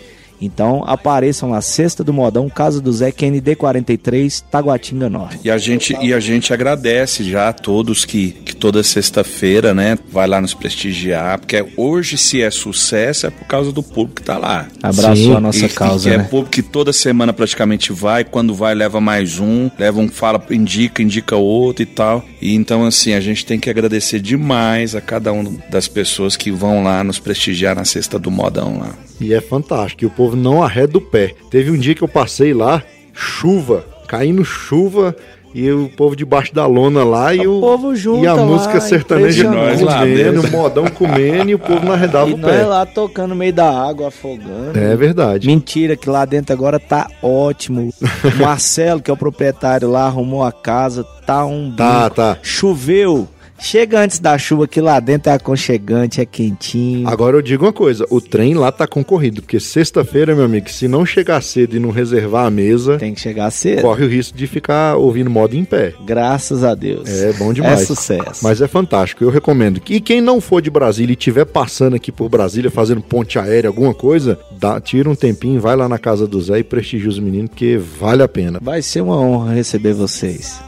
[0.45, 5.41] Então apareçam lá, Sexta do Modão, Casa do Zé, QND 43, Taguatinga Norte.
[5.45, 9.99] E a gente, e a gente agradece já a todos que, que toda sexta-feira, né,
[10.11, 14.23] vai lá nos prestigiar, porque hoje se é sucesso é por causa do público que
[14.23, 14.69] tá lá.
[14.83, 16.25] Abraçou Sim, a nossa E- causa, e é né?
[16.25, 21.03] público que toda semana praticamente vai, quando vai leva mais um, leva um, fala, indica,
[21.03, 22.25] indica outro e tal.
[22.41, 26.51] E então assim, a gente tem que agradecer demais a cada uma das pessoas que
[26.51, 28.95] vão lá nos prestigiar na Sexta do Modão lá.
[29.21, 30.03] E é fantástico.
[30.03, 31.33] E o povo não arreda o pé.
[31.51, 32.83] Teve um dia que eu passei lá,
[33.13, 35.15] chuva, caindo chuva.
[35.57, 38.81] E o povo debaixo da lona lá e o, povo junto e a lá, música
[38.81, 42.65] sertaneja comendo, o modão comendo e o povo não arredava E o pé.
[42.65, 44.77] lá tocando no meio da água, afogando.
[44.77, 45.47] É verdade.
[45.47, 47.95] Mentira, que lá dentro agora tá ótimo.
[48.03, 51.71] O Marcelo, que é o proprietário lá, arrumou a casa, tá um.
[51.71, 52.17] Tá, brinco.
[52.17, 52.39] tá.
[52.43, 53.29] Choveu.
[53.59, 57.09] Chega antes da chuva, que lá dentro é aconchegante, é quentinho.
[57.09, 60.89] Agora eu digo uma coisa, o trem lá tá concorrido, porque sexta-feira, meu amigo, se
[60.89, 63.83] não chegar cedo e não reservar a mesa, Tem que chegar cedo.
[63.83, 65.95] corre o risco de ficar ouvindo moda em pé.
[66.05, 67.09] Graças a Deus.
[67.09, 67.83] É bom demais.
[67.83, 68.41] É sucesso.
[68.43, 69.81] Mas é fantástico, eu recomendo.
[69.89, 73.69] E quem não for de Brasília e estiver passando aqui por Brasília, fazendo ponte aérea,
[73.69, 77.19] alguma coisa, dá, tira um tempinho, vai lá na casa do Zé e prestigia os
[77.19, 78.59] meninos, porque vale a pena.
[78.61, 80.61] Vai ser uma honra receber vocês.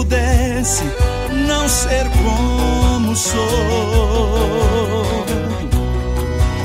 [0.00, 0.84] Pudesse
[1.46, 3.36] não ser como sou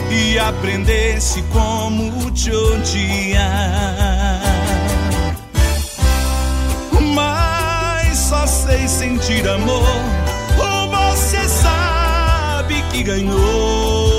[0.10, 4.42] e aprendesse como te odiar,
[7.14, 9.84] mas só sei sentir amor.
[10.92, 14.16] Você sabe que ganhou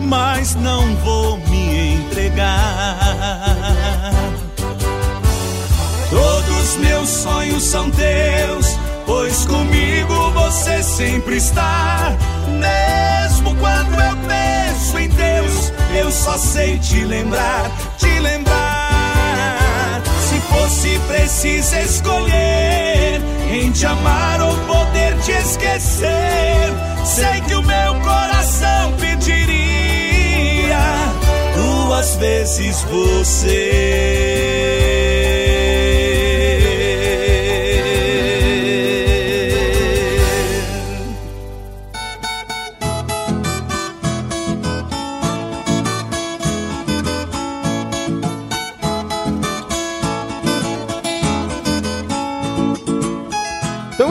[0.00, 1.45] mas não vou
[6.78, 12.14] Meus sonhos são teus, pois comigo você sempre está.
[12.48, 20.02] Mesmo quando eu penso em Deus, eu só sei te lembrar, te lembrar.
[20.28, 23.20] Se fosse preciso escolher
[23.50, 26.72] em te amar ou poder te esquecer,
[27.04, 30.76] sei que o meu coração pediria
[31.54, 34.36] duas vezes você.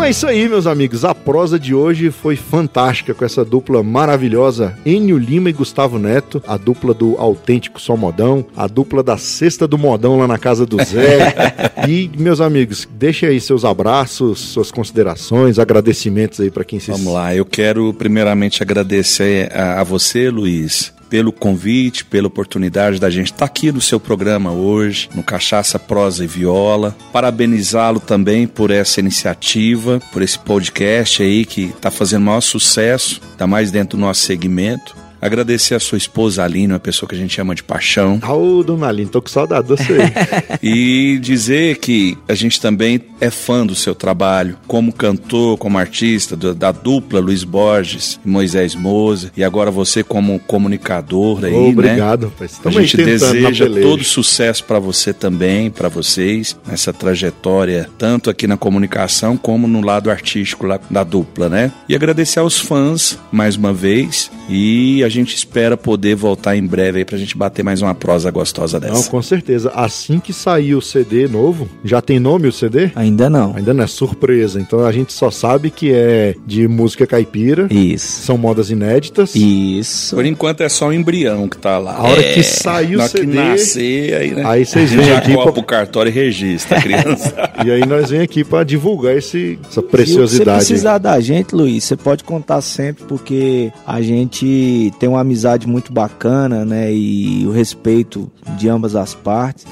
[0.05, 1.03] É isso aí, meus amigos.
[1.03, 6.43] A prosa de hoje foi fantástica com essa dupla maravilhosa, Enio Lima e Gustavo Neto,
[6.45, 10.63] a dupla do autêntico Só Modão, a dupla da Sexta do Modão lá na casa
[10.63, 11.33] do Zé.
[11.89, 17.11] e, meus amigos, deixem aí seus abraços, suas considerações, agradecimentos aí para quem se Vamos
[17.11, 23.31] lá, eu quero primeiramente agradecer a, a você, Luiz, pelo convite, pela oportunidade da gente
[23.31, 26.95] estar aqui no seu programa hoje, no Cachaça, Prosa e Viola.
[27.11, 33.47] Parabenizá-lo também por essa iniciativa, por esse podcast aí que está fazendo maior sucesso, ainda
[33.47, 35.04] mais dentro do nosso segmento.
[35.26, 38.19] Agradecer a sua esposa Aline, uma pessoa que a gente ama de paixão.
[38.28, 39.97] Ô, dona Aline, tô com saudade de você.
[40.61, 46.36] E dizer que a gente também é fã do seu trabalho, como cantor, como artista,
[46.36, 51.57] do- da dupla Luiz Borges e Moisés Moza, e agora você como comunicador aí, né?
[51.69, 52.57] obrigado, rapaz.
[52.59, 58.47] A Tamo gente deseja todo sucesso para você também, para vocês, nessa trajetória, tanto aqui
[58.47, 61.71] na comunicação como no lado artístico lá da dupla, né?
[61.88, 66.99] E agradecer aos fãs mais uma vez e a gente espera poder voltar em breve
[66.99, 69.09] aí pra gente bater mais uma prosa gostosa Não, dessa.
[69.09, 69.72] com certeza.
[69.76, 72.91] Assim que sair o CD novo, já tem nome o CD?
[72.95, 73.55] Ainda não.
[73.55, 78.22] Ainda não é surpresa, então a gente só sabe que é de música caipira, Isso.
[78.24, 79.36] são modas inéditas.
[79.36, 80.16] Isso.
[80.16, 81.95] Por enquanto é só o embrião que tá lá.
[81.95, 84.43] A hora É, que sair o na hora que CD, nascer, aí, né?
[84.45, 87.34] aí vocês vêm aqui copa pra- o cartório e registra a criança.
[87.66, 90.57] E aí nós vem aqui pra divulgar esse, essa Se você preciosidade.
[90.57, 95.91] precisar da gente, Luiz, você pode contar sempre, porque a gente tem uma amizade muito
[95.91, 96.93] bacana, né?
[96.93, 99.65] E o respeito de ambas as partes.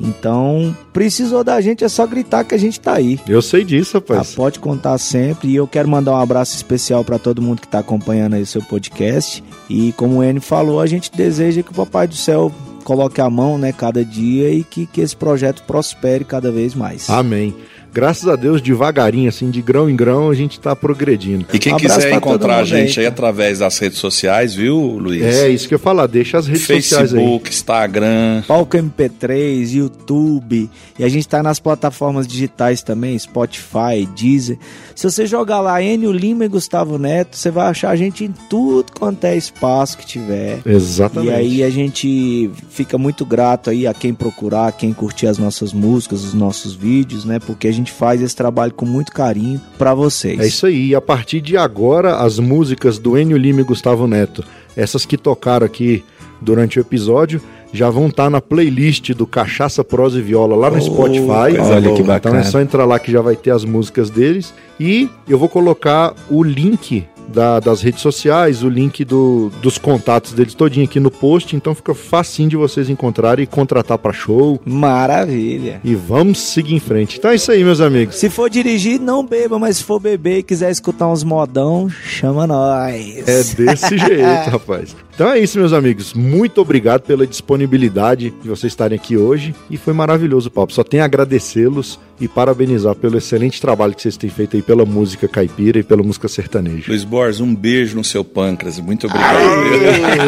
[0.00, 3.18] Então, precisou da gente, é só gritar que a gente tá aí.
[3.28, 4.34] Eu sei disso, rapaz.
[4.34, 5.48] Pode contar sempre.
[5.48, 8.46] E eu quero mandar um abraço especial para todo mundo que tá acompanhando aí o
[8.46, 9.42] seu podcast.
[9.68, 12.52] E como o N falou, a gente deseja que o Papai do Céu
[12.84, 17.08] coloque a mão, né, cada dia e que, que esse projeto prospere cada vez mais.
[17.08, 17.54] Amém.
[17.94, 21.46] Graças a Deus, devagarinho, assim, de grão em grão, a gente tá progredindo.
[21.52, 25.22] E quem Um abraço quiser encontrar a gente aí, através das redes sociais, viu, Luiz?
[25.22, 27.20] É, isso que eu falar, deixa as redes sociais aí.
[27.20, 28.42] Facebook, Instagram.
[28.48, 30.68] Palco MP3, YouTube,
[30.98, 34.58] e a gente tá nas plataformas digitais também, Spotify, Deezer.
[34.94, 38.34] Se você jogar lá Enio Lima e Gustavo Neto, você vai achar a gente em
[38.50, 40.60] tudo quanto é espaço que tiver.
[40.66, 41.30] Exatamente.
[41.30, 45.38] E aí a gente fica muito grato aí a quem procurar, a quem curtir as
[45.38, 47.38] nossas músicas, os nossos vídeos, né?
[47.38, 50.38] Porque a gente faz esse trabalho com muito carinho pra vocês.
[50.40, 50.88] É isso aí.
[50.88, 54.44] E a partir de agora, as músicas do Enio Lima e Gustavo Neto,
[54.76, 56.04] essas que tocaram aqui
[56.40, 57.40] durante o episódio,
[57.72, 61.58] já vão estar na playlist do Cachaça, Prosa e Viola lá no Oh, Spotify.
[61.58, 61.92] Olha que boa.
[61.94, 62.38] Então bacana.
[62.40, 64.54] é só entrar lá que já vai ter as músicas deles.
[64.78, 70.32] E eu vou colocar o link da- das redes sociais, o link do- dos contatos
[70.32, 71.54] deles todinho aqui no post.
[71.56, 74.60] Então fica facinho de vocês encontrarem e contratar para show.
[74.64, 75.80] Maravilha.
[75.84, 77.18] E vamos seguir em frente.
[77.18, 78.16] Então é isso aí, meus amigos.
[78.16, 82.46] Se for dirigir, não beba, mas se for beber e quiser escutar uns modão, chama
[82.46, 83.28] nós.
[83.28, 84.96] É desse jeito, rapaz.
[85.14, 86.12] Então é isso, meus amigos.
[86.12, 89.54] Muito obrigado pela disponibilidade de vocês estarem aqui hoje.
[89.70, 90.72] E foi maravilhoso o papo.
[90.72, 94.84] Só tenho a agradecê-los e parabenizar pelo excelente trabalho que vocês têm feito aí pela
[94.84, 96.84] música caipira e pela música sertaneja.
[96.88, 98.78] Luiz Borges, um beijo no seu pâncreas.
[98.78, 99.38] Muito obrigado.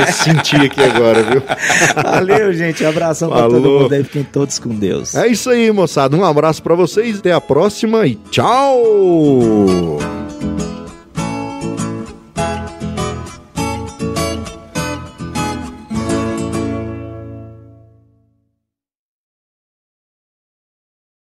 [0.01, 1.43] Eu senti aqui agora, viu?
[2.03, 2.85] Valeu, gente.
[2.85, 3.63] Abração pra Falou.
[3.63, 4.05] todo mundo aí.
[4.05, 5.15] Fiquem todos com Deus.
[5.15, 6.17] É isso aí, moçada.
[6.17, 7.19] Um abraço pra vocês.
[7.19, 10.26] Até a próxima e tchau!